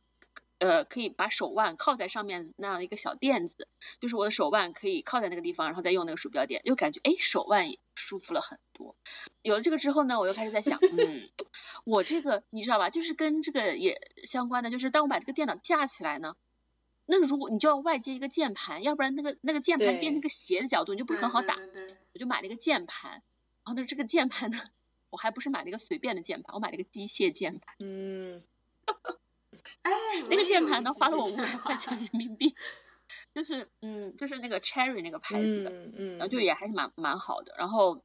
[0.58, 3.68] 呃，可以把手腕靠在上面那样一个小垫子，
[4.00, 8.96] 就是我的手腕可以靠在那个地方，然后再用那个鼠标垫，就感觉哎手腕舒服了很多。
[9.42, 11.28] 有了这个之后呢，我又开始在想，嗯，
[11.84, 16.34] 我这个你知道吧，就是跟这个也相关的，就是当我把这个电脑架起来呢，
[17.06, 21.56] 那如果你就要外接一个键盘，要不然那个那个键盘变成个斜的角度，你就不是很好打。
[22.14, 23.22] 我就买了一个键盘，然
[23.64, 24.60] 后呢，这个键盘呢，
[25.10, 27.76] 我还不是买了一个随便的键盘，我买了一个机械键盘。
[27.78, 28.42] 嗯。
[29.82, 29.92] 哎，
[30.28, 32.54] 那个键盘呢，花了我五百块钱人民币。
[33.34, 37.54] 就是嗯，就是那个 Cherry 那个牌子的，嗯，然后就也还是蛮蛮好的。
[37.56, 38.02] 然后，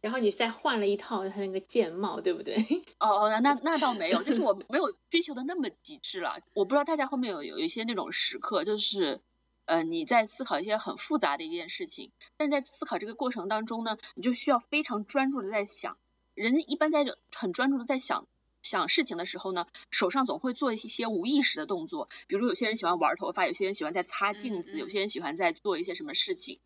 [0.00, 2.56] 然后你再换了一套它那个键帽，对不对？
[2.98, 6.40] 哦哦，那那倒没有，就是我没有追求的那么极致了。
[6.54, 9.20] 我不知道大家后面有有一些那种时刻，就是
[9.66, 15.96] 呃你在思考一些很复杂的一件事情，但在思考这个过程当中呢，你就需要非常专注的在想。
[16.34, 18.26] 人一般在很专注的在想。
[18.64, 26.58] 想事情的时候呢，手上总会做一些无意识的动作，比如有些人喜欢玩头发，有些人喜欢在擦镜子，有些人喜欢在做一些什么事情，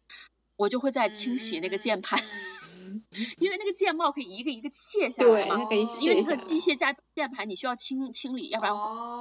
[0.57, 2.23] 我就会在清洗那个键盘，
[3.39, 5.69] 因为那个键帽可以一个一个卸下来嘛，
[6.01, 8.75] 因为那个机械加键盘你需要清清理，要不然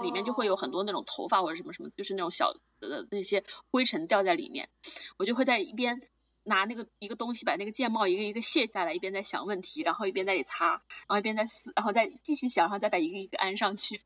[0.06, 4.70] 里面就会有很多那种头发或者什么什么，就是那种小的那些灰尘掉在里面，
[5.18, 6.00] 我就会在一边。
[6.48, 14.00] 拿那个一个东西把那个键帽一个一个卸下来，一边在想问题，然后一边在里擦，然后一边在撕，然后再继续想，然后再把一个一个安上去。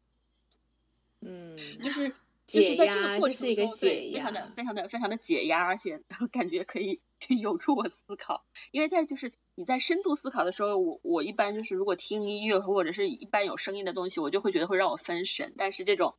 [1.19, 2.09] 嗯， 就是
[2.47, 6.01] 就是在这个过程中，非常的非常的非常的解压，而且
[6.33, 8.43] 感觉可以有助我思考。
[8.71, 15.53] 因为在就是你在深度思考的时候，我我一般就是如果听音乐或者是一般有声音的东西，我就会觉得会让我分神。
[15.57, 16.15] 但是这种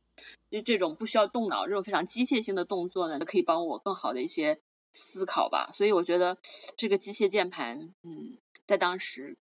[0.49, 4.59] 就这种不需要动脑，这种非常机械性的动作呢，可以帮我更好的一些。
[4.93, 6.37] 思考吧，所以我觉得
[6.77, 9.37] 这个机械键盘，嗯，在当时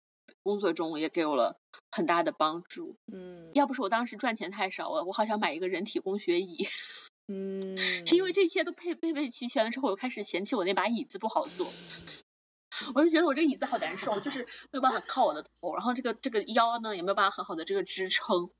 [0.43, 1.59] 工作中也给我了
[1.91, 2.97] 很大的帮助。
[3.13, 6.69] 嗯，要不是我当时赚钱太少，我我好想买一个人体工学椅。
[7.31, 11.67] 嗯，是因为这些都配配备齐全了之后，我开始嫌弃我那把椅子不好坐。
[12.95, 18.51] 我就觉得我这个椅子好难受，就是没有办法靠我的头，然后这个这个腰呢也没有办法很好的这个支撑。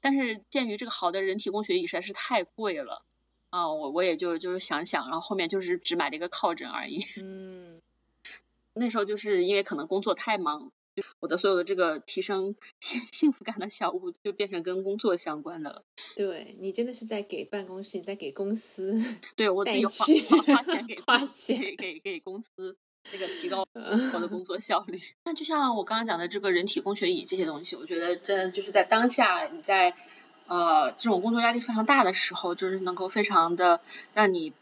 [0.00, 3.02] 但是鉴于这个好的人体工学椅实在是太贵了。
[3.52, 7.04] 啊，我我也就就是想想，然后后面就是只买了一个靠枕而已。
[7.20, 7.82] 嗯，
[8.72, 10.72] 那时候就是因为可能工作太忙，
[11.20, 15.84] 我的所有的这个提升幸幸福感的小物就变成跟工作相关的了。
[16.16, 18.98] 对你真的是在给办公室，你在给公司，
[19.36, 22.74] 对我自己花花钱 给花钱给给给公司
[23.12, 24.98] 那个提高我的工作效率。
[25.24, 29.94] 那就像我刚刚讲的这个人体工学椅这些东西，我觉得真的就是在当下你在。
[30.52, 33.80] 呃，这种工作压力非常大的时候，就是能够非常的
[34.12, 34.52] 让你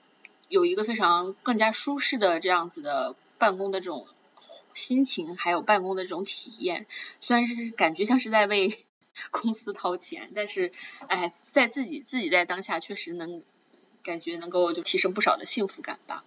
[0.49, 4.07] 有一个非常更加舒适的这样子的办公的这种
[4.73, 6.87] 心情，还有办公的这种体验。
[7.21, 8.87] 虽然是感觉像是在为
[9.33, 10.71] 公司掏钱，但是
[11.09, 13.43] 哎，在自己自己在当下确实能
[14.05, 16.23] 感觉能够就提升不少的幸福感吧。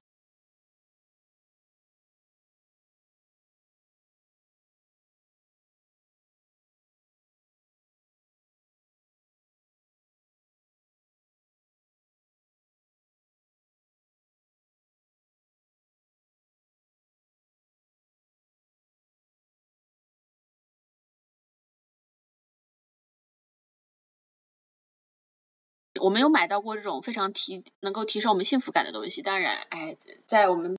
[26.03, 29.21] 我没有买到过这种非常提能够提升我们幸福感的东西。
[29.21, 29.95] 当然，哎，
[30.27, 30.77] 在我们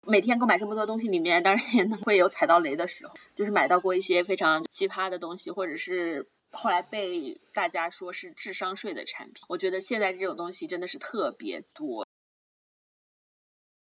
[0.00, 9.44] 每天购买这么多东西里面，当然也能会有踩到雷的时候，就是买到过一些非常奇葩的东西，或者是后来被大家说是智商税的产品。
[9.46, 12.08] 我觉得现在这种东西真的是特别多，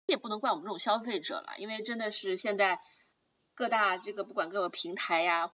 [0.07, 2.81] 也不能怪我们这种消费者了，因为真的是现在
[3.55, 5.53] 各大这个不管各个平台呀，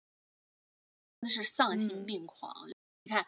[1.21, 2.69] 那是丧心病狂。
[3.01, 3.25] 你看。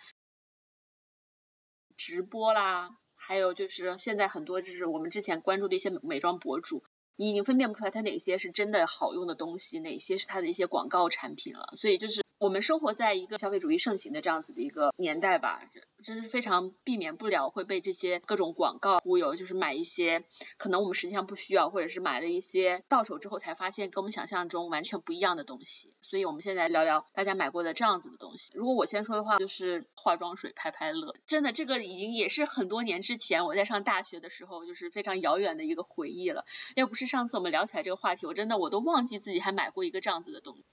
[1.98, 6.84] 直播啦，还有就是现在很多就是我们之前关注的一些美妆博主，
[7.16, 12.24] 你已经分辨不出来它哪些是真的好用的东西，哪些是它的一些广告产品了，所以就是。
[12.40, 15.60] 我们生活在一个消费主义盛行的这样子的一个年代吧，
[16.04, 20.24] 真是非常避免不了会被这些各种广告忽悠，就是买一些
[20.58, 25.94] 可能我们实际上不需要，或者是买了一些到手之后才发现跟我们想象中完全不一样的东西。
[26.02, 28.52] 所以我们现在聊聊大家买过的这样子的东西。
[28.54, 36.46] 如果我先说的话，就是化妆水拍拍乐，真的这个已经也是很多年之前我在上大学的时候，就是非常遥远的一个回忆了。
[36.76, 40.64] 要不是上次我们聊起来这个话题，我真的我都忘记自己还买过一个这样子的东西。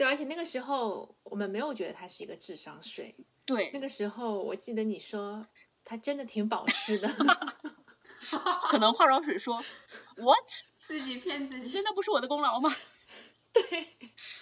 [0.00, 3.14] 对，而且那个时候我们没有觉得它是一个智商税。
[3.44, 5.46] 对，那个时候我记得你说
[5.84, 7.06] 它真的挺保湿的。
[8.70, 9.62] 可能化妆水说
[10.16, 12.74] “what”，自己骗自己，现在不是我的功劳吗？
[13.52, 13.62] 对，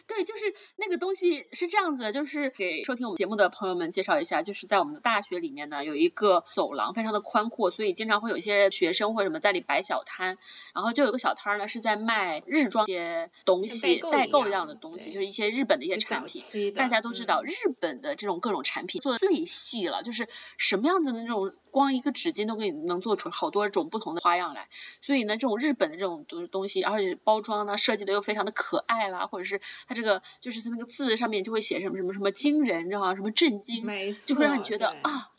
[0.09, 10.39] 对，就是那个东西是这样子的，就是给收听我们节目的朋友们介绍一下，就是在我们的大学里面呢，有一个走廊，非常的宽阔，所以经常会有一些学生或者什么在里摆小摊，
[10.75, 16.73] 然后就有个小摊儿呢是在卖日装些东西，代购一样的东西，就是一些日本的一些产品。
[16.73, 21.53] 大家都知道，日本的这种各种产品做的最细了，就是什么样子的那种。
[21.71, 24.69] 光一个纸巾都给你能做出好多种不同的花样来，
[25.03, 33.15] 所以呢，这种日本的这种东东西，而且包装呢设计的又非常的可爱啦，或者是它这个就是它那个字上面就会写什么什么什么惊人，你知道吗？
[33.15, 33.83] 什么震惊，
[34.27, 35.31] 就会让你觉得啊，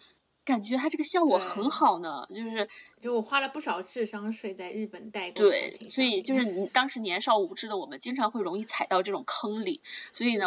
[0.46, 2.68] 感觉它这个效果很好呢，就是
[3.00, 9.82] 就我花了不少智商税在日本代购对，所以就是你当时年少无知的我们，经常会容易踩到这种坑里，
[10.14, 10.46] 所以呢。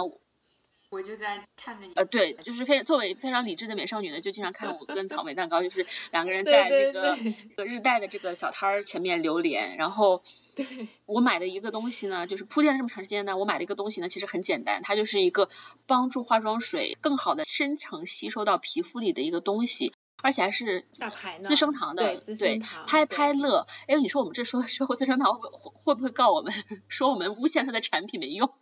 [0.92, 1.92] 我就在看着你。
[1.94, 9.78] 呃，对，就是非作为非常理智的美少女呢，就经常看我跟草 莓蛋糕，就是两个人在那个日代的这个小摊儿前面流连。
[9.78, 10.22] 然后，
[11.07, 15.48] 我买的一个东西呢，就是铺垫了这么长时间呢，我买的一个东西呢，其实很简单，它就是一个
[15.87, 20.85] 帮助化妆水更好的深层吸收到皮肤里的一个东西，而且还是
[21.42, 23.66] 资生堂的，对，拍拍乐。
[23.88, 26.52] 哎，你说我们这说说资生堂会会不会告我们，
[26.88, 28.52] 说我们诬陷他的产品没用？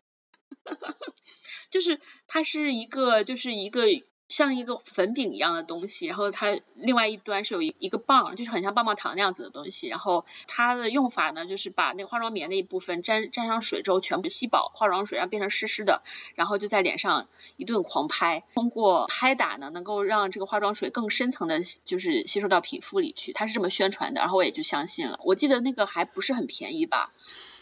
[1.70, 3.86] 就是它是一个，就是一个
[4.28, 9.88] 像一个粉饼一样的东西，然后它另外一端是有一一个棒，就是很像棒棒糖那样子的东西。
[9.88, 16.02] 然后它的用法呢，就是把那个化妆棉那一部分沾沾上水之后，全部吸饱化妆水，然后变成湿湿的，
[16.36, 18.44] 然后就在脸上一顿狂拍。
[18.54, 23.32] 通过拍打呢，能够让这个化妆水更深层的，就是吸收到皮肤里去。
[23.32, 25.18] 它是这么宣传的，然后我也就相信了。
[25.24, 27.12] 我记得那个还不是很便宜吧？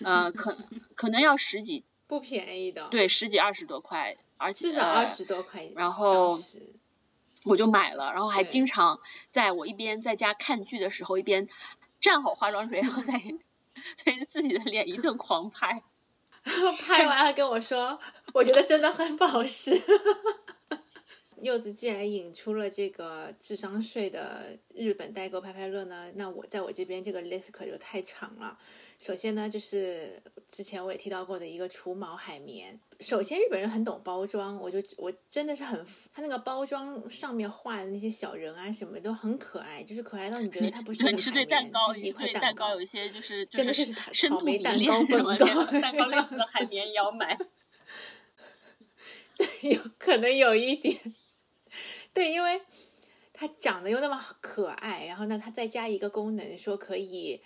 [0.05, 0.59] 呃，可
[0.95, 1.85] 可能要十几。
[2.09, 5.69] 不便宜的，对，十几二十多块，而且至少二十多块。
[5.77, 6.37] 然后
[7.45, 8.99] 我就买了，然后还经常
[9.31, 11.47] 在我一边在家看剧的时候，一边
[12.01, 13.13] 蘸好化妆水，然后再
[14.03, 15.85] 对着自己的脸一顿狂拍。
[16.81, 18.01] 拍完了跟我说，
[18.33, 19.79] 我觉得真的很保湿。
[21.43, 28.59] 柚子既然引出了这个智商税的日本代购拍拍乐呢，那我在我这边这个 list 可就太长了。
[28.99, 32.79] 首先呢，就是之前我也提到过的一个除毛海绵。
[32.99, 45.37] 首先，日本人很懂包装，我就我真的是很，他那个包装上面画的那些小人啊，什么都很可爱，就是可爱到你觉得它不是你是对蛋糕，是一块蛋糕有一些就是真的是草莓蛋糕什么
[45.81, 47.39] 蛋糕类似的海绵也要买。
[49.39, 51.15] 对，有可能有一点。
[52.13, 52.61] 对，因为
[53.33, 57.41] 它长得又那么可爱，然后呢，它再加一个功能，说可以。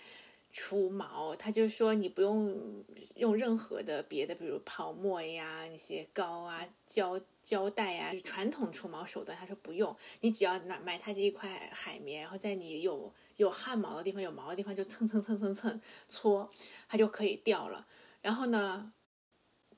[0.55, 2.85] 除毛，他就说你不用
[3.15, 9.35] 用任何的别的，比如泡沫呀、那些膏啊、胶胶带啊，传统除毛手段。
[9.35, 16.51] 他说不用，你只要拿买他这一块海绵，然后在你有有汗毛的地方、有毛的地方就蹭蹭蹭蹭蹭搓，
[16.87, 17.87] 它就可以掉了。
[18.21, 18.93] 然后呢，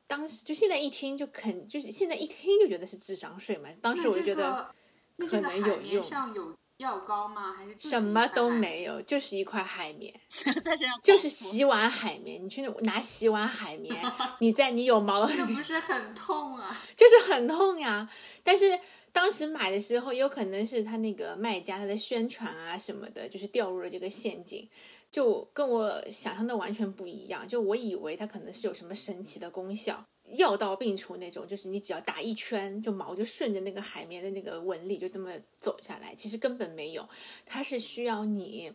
[0.05, 3.69] 当时就现在一听就肯，就是现在一听就觉得是智商税嘛。
[3.81, 4.75] 当时我就觉得
[5.17, 6.03] 可能有用。
[6.77, 7.53] 药膏吗？
[7.57, 10.13] 还是什么都没有，就是一块海绵，
[10.63, 12.43] 在身上就是洗碗海绵。
[12.43, 13.95] 你去拿洗碗海绵，
[14.39, 16.77] 你在你有毛， 那不是很痛啊？
[16.97, 18.09] 就是很痛呀。
[18.43, 18.77] 但是
[19.13, 24.69] 当时买的时候，有可能是他那个卖家他的宣传啊什么的，就是掉入了这个陷阱，
[25.09, 27.47] 就跟我想象的完全不一样。
[27.47, 30.05] 就我以为它可能是有什么神奇的功效。
[30.33, 36.13] 药到病除那种，就是你只要打一圈，就毛就顺着那个海绵的那个纹理就这么走下来。
[36.15, 37.07] 其实根本没有，
[37.45, 38.71] 它是需要你，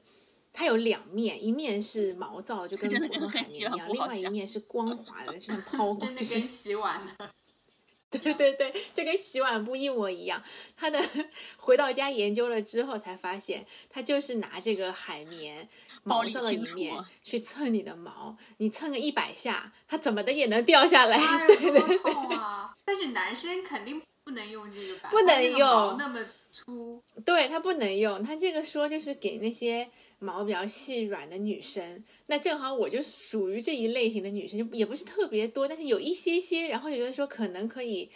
[0.53, 7.31] 它有两面，一面是毛躁，就跟普通海绵一样；，另外一面是光滑的，就像 抛，就跟洗碗的。
[8.19, 10.43] 对对对，就跟洗碗布一模一样。
[10.77, 11.01] 他的
[11.57, 15.69] 回到家研究了之后，才发现他就是拿这个海绵。
[16.03, 22.75] 毛躁的一面去蹭你的毛，你蹭个一百下，它怎么的也能掉下来， 对对痛啊！
[22.87, 25.11] 但是男生肯定不能用这个吧？
[25.11, 26.19] 不能用那么
[26.51, 27.03] 粗。
[27.23, 28.23] 对，他不能用。
[28.23, 29.91] 他这个说就是给那些
[30.21, 32.05] 毛比较细软的女生。
[32.27, 36.69] 那正好我就属于这一类型的女生，就也不是特别多，但是有一些些。
[36.69, 38.09] 然后有的说可能可以，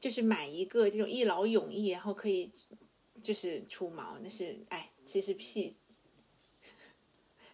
[0.00, 2.50] 就是买一个这种一劳永逸，然后可以
[3.22, 4.16] 就是除毛。
[4.22, 5.76] 那是哎，其实屁。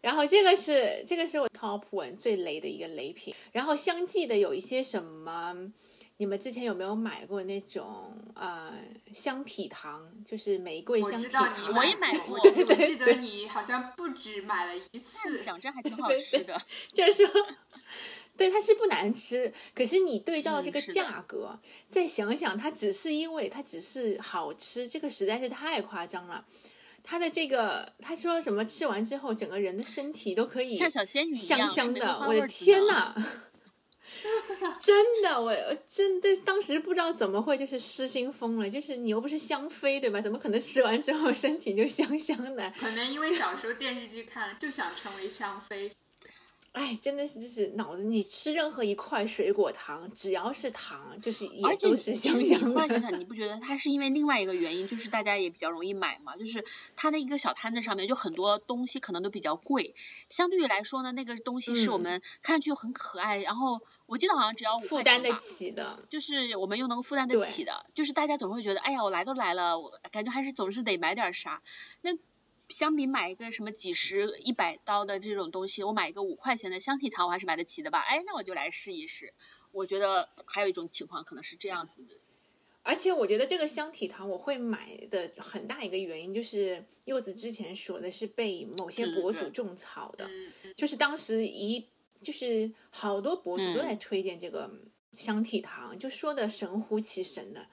[0.02, 3.34] 然后这个是这个是我 top one 最雷的一个雷品。
[3.50, 5.72] 然后相继的有一些什么，
[6.18, 8.72] 你们之前有没有买过那种呃
[9.12, 11.46] 香体糖，就是玫瑰香体糖？
[11.76, 12.50] 我也买过，我
[12.86, 15.42] 记得你好像不止买了一次。
[15.42, 16.58] 讲真，还挺好吃的。
[16.92, 17.46] 就是说，
[18.36, 26.46] 对它是不难吃，可是你对照这个价格，再想想，它只是因为它只是好吃，这个实在是太夸张了。
[27.08, 28.64] 他的这个，他说什么？
[28.64, 32.18] 吃完之后，整个人的身体都可以像小仙女一样香香的。
[32.26, 33.14] 我的天呐！
[34.80, 40.20] 真的，我我真的当时不知道怎么会就是失心疯了，就是你又不是香妃对吧？
[40.20, 42.72] 怎么可能吃完之后身体就香香的？
[42.78, 45.92] 可能因为小时候电视剧看了，就想成为香妃。
[46.76, 53.00] 哎，真的是就是脑子，你吃任何一块水果糖，只要是糖，就是也都是香香的。
[53.00, 56.36] 想， 你不觉得它是因为另外一个原因，就是大家也比较容易买嘛？
[56.36, 56.62] 就是
[56.94, 59.94] 它那一个小摊子上面就很多东西可能都比较贵，
[60.28, 71.62] 相对于来说呢，那个东西是我嗯们看上去很可爱，然后我记得好像只要五负担得起的，就是我们又能负担得起的，就是大家总会觉得，哎呀，我来都来了，我感觉还是总是得买点啥。
[72.02, 72.10] 那
[72.68, 78.00] 相比买一个什么几十、一百刀的这种东西，我买一个五块钱的香体糖，我还是买得起的吧？
[78.00, 79.32] 哎，那我就来试一试。
[79.72, 82.16] 我觉得还有一种情况可能是这样子的，
[82.82, 90.26] 而且我觉得这个香体糖我会买的很大一个原因就是柚子之前说的是被某些博主种草的，
[90.74, 91.86] 就是当时一
[92.22, 94.70] 就是好多博主都在嗯推荐这个
[95.16, 97.66] 香体糖，就说的神乎其神的，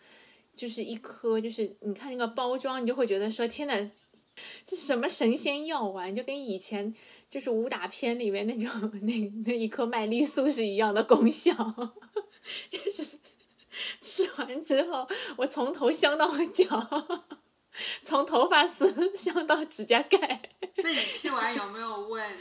[0.53, 3.91] 就是一颗，就是你看那个包装，你就会觉得说天呐，
[4.65, 6.93] 这是什么神仙药丸，就跟以前
[7.29, 11.51] 就是武打片里面那种那那一颗麦丽素是一样的功效，
[12.69, 13.19] 就是
[14.01, 15.07] 吃完之后，
[15.37, 17.21] 我从头香到脚，
[18.03, 20.49] 从头发丝香到指甲盖。
[20.77, 22.37] 那你吃完有没有问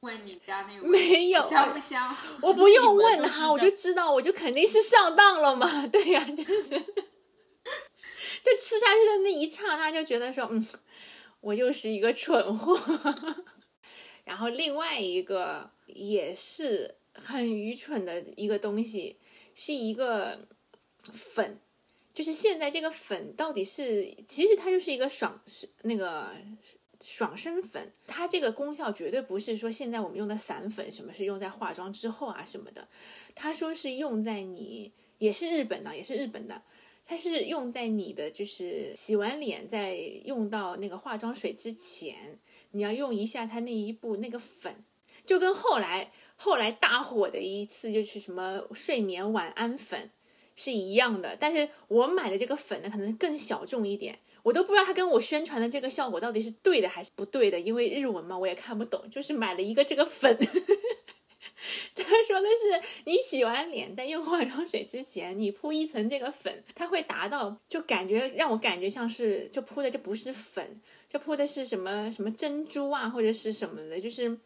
[0.00, 2.14] 问你家那个没有香不香？
[2.42, 5.86] 我不用问他，我就知道，我就肯定是上当了嘛。
[5.86, 6.68] 对呀、就是，
[8.42, 10.66] 就吃下去的那一刹那，就觉得说，嗯，
[11.44, 12.76] 我又是一个蠢货。
[14.24, 19.16] 然后另外一个也是很愚蠢的一个东西，
[19.54, 20.48] 是一个
[21.12, 21.60] 粉，
[22.12, 26.30] 就是现在这个粉到底是，其实它就是一个爽是那个
[27.02, 32.88] 爽身粉，它这个功效绝对不是说现在我们用的散粉，什么是用在化妆之后啊什么的，
[33.34, 36.62] 他说是用在你也是日本的，也是日本的。
[37.06, 39.94] 它是用在你的，就是洗完脸在
[40.24, 42.38] 用到那个化妆水之前，
[42.70, 44.84] 你要用一下它那一步那个粉，
[45.26, 50.10] 就跟后来后来大火的一次就是什么睡眠晚安粉
[50.56, 60.36] 是一样的，但是我买的这个粉呢，可能更小众一点，我都不知道它跟我宣传的这个效果到底是对的还是不对的，因为日文嘛我也看不懂，就是买了一个这个粉。
[62.04, 74.38] 他 说的是，你洗完脸在用化妆水之前，你铺一层这个粉，它会达到就感觉让我感觉像是就铺的这不是粉，这铺的是什么什么珍珠啊或者是什么的，就是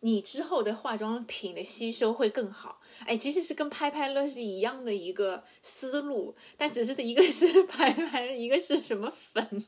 [0.00, 2.80] 你之后的化妆品的吸收会更好。
[3.04, 9.64] 哎，其实是跟拍拍乐是一样的一个思路，但只是一个是 拍拍，一个是什么粉。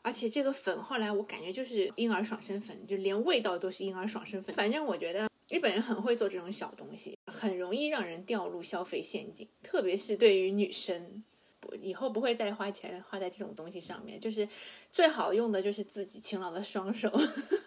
[0.00, 4.54] 而且这个粉后来我感觉就是婴儿爽身粉，就连味道都是婴儿爽身粉。
[4.54, 11.24] 反正我觉得日本人很会做这种小东西，很容易让人掉入消费陷阱，特别是对于女生。
[11.60, 14.48] 不，以后不会再花钱花在这种东西上面，就是
[14.92, 17.10] 最好用的就是自己勤劳的双手。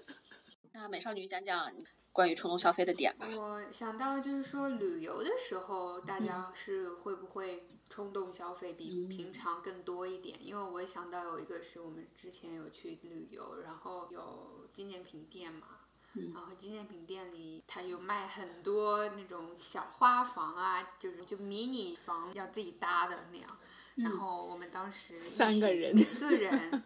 [0.73, 1.73] 那美少女讲讲
[2.13, 3.27] 关于冲动消费的点吧。
[3.35, 10.37] 我想到就是说旅游的时候，大家是会不会冲动消费比平常更多一点？
[10.39, 15.67] 因为我想到有一个是我们之前有去旅游，然后有纪念品店嘛。
[16.13, 23.57] 然后纪念品店里，它有卖很多那种小花房啊，就是就迷你房要自己搭的那样。
[23.95, 26.83] 然后我们当时三个人每个人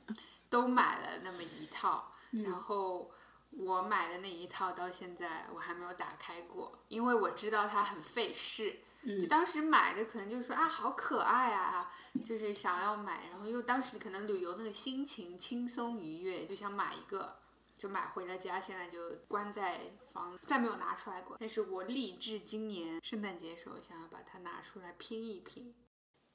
[0.49, 2.11] 都买了那么一套，
[2.45, 3.09] 然后
[3.51, 8.79] 我买的那一套到现在我还没有打开过，因为我知道它很费事。
[9.21, 17.37] 就当时买的可能就是说啊，好可爱啊，就是想要买，然后又当时可能旅游那个心情轻松愉悦，就想买一个，
[17.75, 19.79] 就买回了家，现在就关在
[20.11, 21.37] 房，再没有拿出来过。
[21.39, 25.75] 但是我立志今年圣诞节的时候想要把它拿出来拼一拼。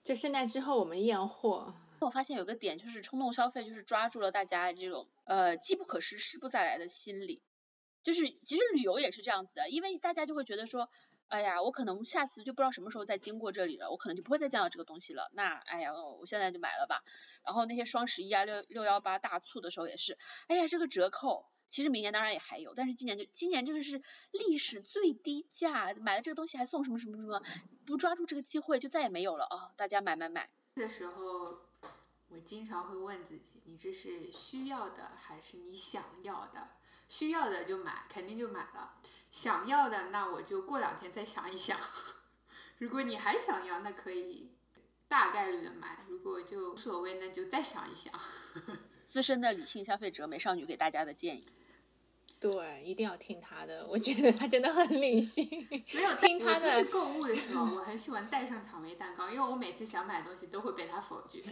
[0.03, 7.43] 就圣诞之后我们验货，我发现有个点就是冲动消费，就是抓住了大家这种呃机不可失、失不再来的心理。
[8.03, 10.89] 就是其实旅游也是这样子的，因为大家就会觉得说，
[11.31, 15.31] 哎呀，我可能下次就不知道什么时候再经过这里了，我可能就不会再见到这个东西了。
[15.33, 17.03] 那哎呀，我现在就买了吧。
[17.45, 20.19] 然后那些双十一啊、六六幺八大促的时候也是，
[20.49, 21.47] 哎呀，这个折扣。
[21.67, 24.03] 其实明年当然也还有，但是今年就今年这个是
[24.33, 27.41] 历史最低价，买了这个东西还送什么什么什么，
[27.87, 29.71] 不抓住这个机会就再也没有了哦。
[29.77, 30.51] 大家买买买。
[30.75, 31.61] 的时候，
[32.27, 36.71] 我经常会问自己：你这是需要的还是你想要的？
[37.07, 38.99] 需要的就买，肯定就买了；
[39.31, 41.79] 想要的，那我就过两天再想一想。
[42.79, 44.51] 如果你还想要，那可以
[45.07, 48.13] 大概率的买；如果就无所谓，那就再想一想。
[49.05, 51.49] 资深的理性消费者美少女给大家的建议，
[52.39, 55.47] 对，一定要听他的，我觉得他真的很理性。
[55.93, 61.45] 没有听他的我出去购物的时候， 我很喜欢带上草莓蛋糕，因为我每次想买东西都会被他否决。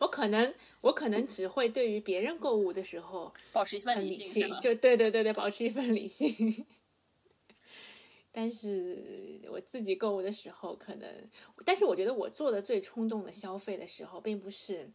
[0.00, 6.66] 我可能我可能只会对于别人购物的时候保持一份理性，就对对对对，保持一份理性。
[8.32, 11.28] 但是我自己购物的时候，可能，
[11.66, 14.90] 但是我觉得我做的最冲动的消费的时候，并不是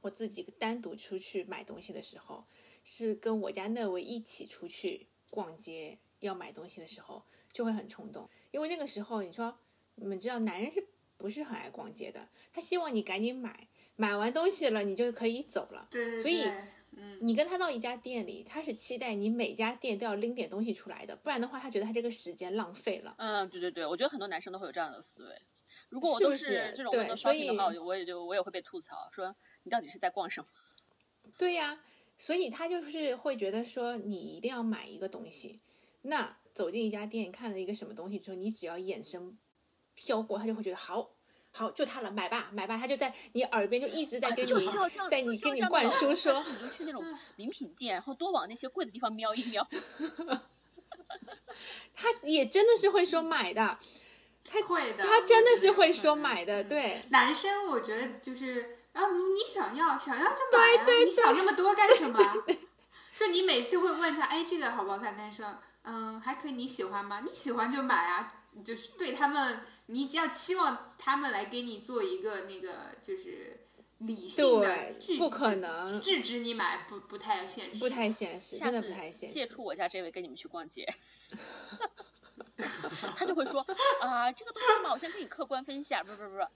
[0.00, 2.44] 我自己单独出去买东西的时候，
[2.82, 7.22] 是跟我家那位一起出去逛街要买东西的时候，
[7.52, 8.28] 就会很冲动。
[8.50, 9.56] 因为那个时候，你说
[9.96, 10.88] 你们知道，男人是
[11.18, 12.26] 不是很爱逛街的？
[12.52, 15.86] 他希望你赶紧买，买完东西了，你就可以走了。
[15.90, 16.44] 对对所以，
[16.96, 23.14] 嗯，你跟他到一家店里，他是期待你每家店都要拎点东西出来的，不然的话，他觉得他这个时间浪费了。
[23.18, 25.42] 嗯，对对对，我觉得很多男生都会有这样的思维。
[25.88, 30.46] 如果我都是这种对所 shopping 的话，以我也就我也会被吐槽说你到底是在逛什么？
[31.38, 31.80] 对呀、
[32.18, 35.60] 所以他就是会觉得说，你一定要买一个东西。
[36.02, 39.38] 那走进一家店，看了一个什么东西之后，你只要眼神
[39.94, 41.14] 飘过，他就会觉得好。
[41.54, 44.50] 好，就它了，买吧，买吧，他就在你耳边就一直在跟你，
[45.10, 47.04] 在你跟你灌输说，你就去那种
[47.36, 49.66] 名品店，然后多往那些贵的地方瞄一瞄。
[51.94, 53.78] 他也真的是会说买的，
[54.66, 55.04] 会的。
[55.04, 62.18] 他真的是会说买的，嗯对，男生我觉得就是啊，你你想要想要就买啊，对你想那么多 干什么？
[63.14, 65.14] 就你每次会问他，哎，这个好不好看？
[65.14, 67.20] 他说，嗯，还可以，你喜欢吗？
[67.20, 68.41] 你喜欢就买啊。
[68.64, 73.66] 就是对他们，你只要期望他们来给你做一个那个就是
[73.98, 77.80] 理性的拒，不可能，制止你买，不不太现实。
[77.80, 79.34] 不太现实，下次真的不太现实。
[79.34, 80.86] 借出我家这位跟你们去逛街，
[83.16, 83.60] 他就会说
[84.00, 86.46] 啊，这个东西嘛，我先跟你客观分析啊，不是不是不是，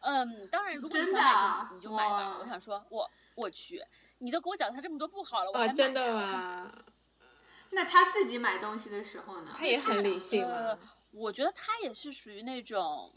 [0.00, 2.38] 嗯，当然如果你真想买的啊你就买吧。
[2.40, 3.82] 我想说，我我去，
[4.18, 6.72] 你都给我讲他这么多不好了，我还哦，买真的吗？
[7.70, 9.54] 那他自己买东西的时候呢？
[9.56, 10.80] 他也很理性呃嘛。
[11.18, 13.12] 我觉得他也是属于那种，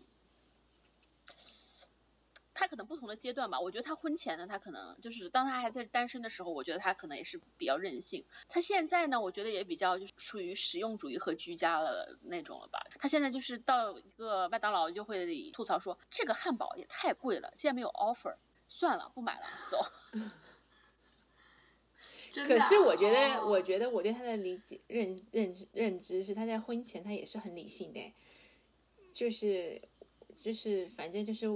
[2.54, 3.60] 他可能不同的阶段吧。
[3.60, 8.26] 我觉得他婚前呢，他可能就是当他还在单身的时候，我觉得他可能也是比较任性。
[8.50, 12.86] 他现在呢，我觉得也比较就是属于实用主义和居家了那种了吧。
[13.00, 18.36] 他现在就是到一个麦当劳就会吐槽说，这个汉堡也太贵了，竟然没有 offer，
[18.68, 19.78] 算了，不买了，走。
[22.32, 22.58] 真的啊。
[22.58, 28.00] 可是我觉得，哦我觉得我对他的理解认认知认知是，他在婚前他也是很理性的，
[29.12, 29.82] 就是
[30.42, 31.48] 就是反正就是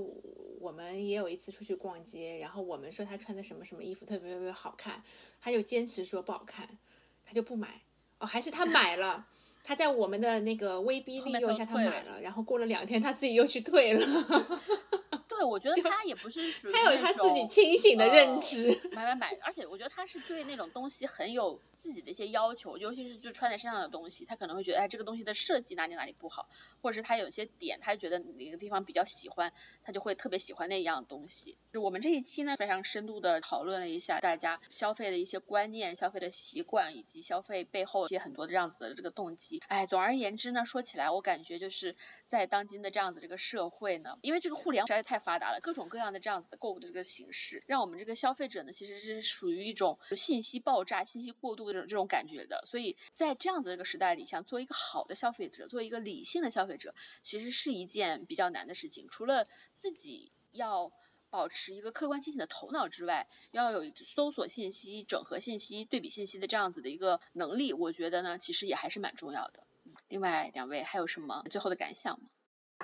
[0.59, 5.01] 我们也有一次出去逛街，然后我们说他穿的什么什么衣服特别特别好看，
[5.39, 6.77] 他就坚持说不好看，
[7.25, 7.81] 他就不买。
[8.19, 9.27] 哦，还是他买了。
[9.67, 14.05] 他在我们的那个威逼利诱下，他买了，然后过了两天，他自己又去退了。
[15.35, 18.79] 对，我觉得他也不是属于他有他自己清醒的认呃知。
[18.93, 26.49] 买买买，而且我觉得他是对那种东西很有自己的一些要求，尤其是就穿在身上的东西，他可能会觉得哎这个东西的设计哪里哪里不好，
[26.81, 31.57] 或者是他有些点他觉得哪个地方比较喜欢，他就会特别喜欢那一样东西。
[31.71, 39.61] 就我们这一期呢非常深度的讨论了一下大家消费的一些观念、消费的习惯以及消费背后一些很多的这样子的这个动机。
[39.67, 52.63] 哎，总而言之呢，说起来我感觉就是在当今的这样子这个社会呢，因为这个互联网实在太发达了，各种各样的这样子的购物的这个形式，让我们这个消费者呢其实是属于一种信息爆炸、信息过度的这种这种感觉的。
[52.65, 59.07] 所以在这样子的这个时代里，想做一个好的消费者，做一个理性的消费者，其实是一件比较难的事情。
[59.09, 59.47] 除了
[59.77, 60.91] 自己要
[61.29, 69.63] 保持一个客观清醒的头脑之外，要有搜索信息、整合信息、对比信息的这样子的一个能力，我觉得呢，其实也还是蛮重要的。
[70.07, 72.27] 另外两位还有什么最后的感想吗？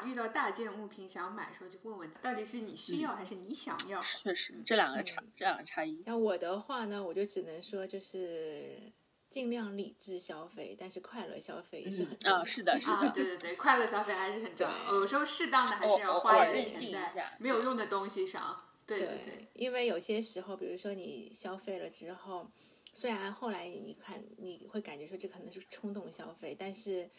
[0.04, 4.02] 遇到大件物品想买的时候，就问问到底是你需要还是你想要。
[4.02, 6.04] 确实，这两个差、这两个差异。
[6.06, 8.92] 那我的话呢，我就只能说就是
[9.30, 14.90] 尽量理智消费，但是快乐消费也是很重要啊，是的，是啊，的，对对对，快乐消费还是很重要。
[14.90, 18.64] 对有时候适当的还是要花一些钱在没有用的东西上。
[18.86, 22.46] 对对对，对，因为有些时候，比如说你消费了之后，
[22.92, 27.10] 虽然后来你看你会感觉说这可能是冲动消费，但是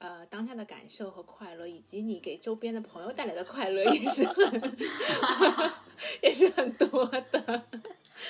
[0.00, 4.76] 呃当下的感受和快乐，以及你给周边的朋友带来的快乐也是很
[6.22, 7.62] 也是很多的。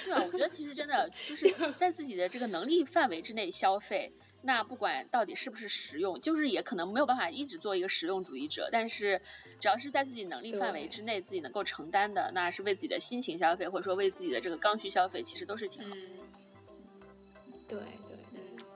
[0.04, 4.12] 对啊，我觉得其实真的 就是在自己的这个能力范围之内消费。
[4.42, 9.20] 那不管到底是不是实用，就是也可能没有办法一直做一个实用主义者，但是
[9.60, 16.00] 只要是在自己能力范围之内，自己能够承担的，那是为自己的心情消费，或者说为自己的这个刚需消费，其实都是挺好的。
[16.00, 18.09] 嗯，对对对，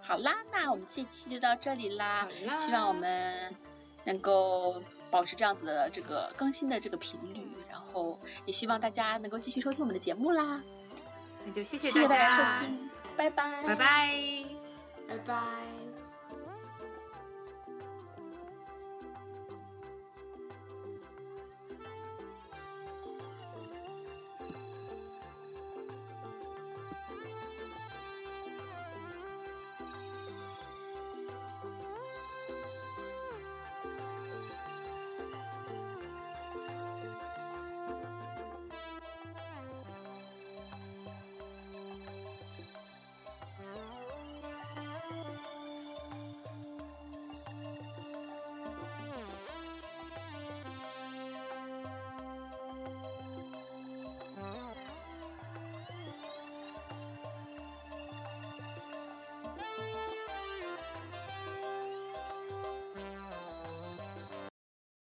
[0.07, 3.57] 好啦，那我们这期就到这里啦，啦希望我们
[4.05, 10.61] 能够保持这样子的这个更新的这个频率，然后也希望大家能够继续收听我们的节目啦。
[11.47, 14.15] 那就谢谢谢谢大家家收听，拜拜，拜拜。
[15.09, 15.84] 拜拜。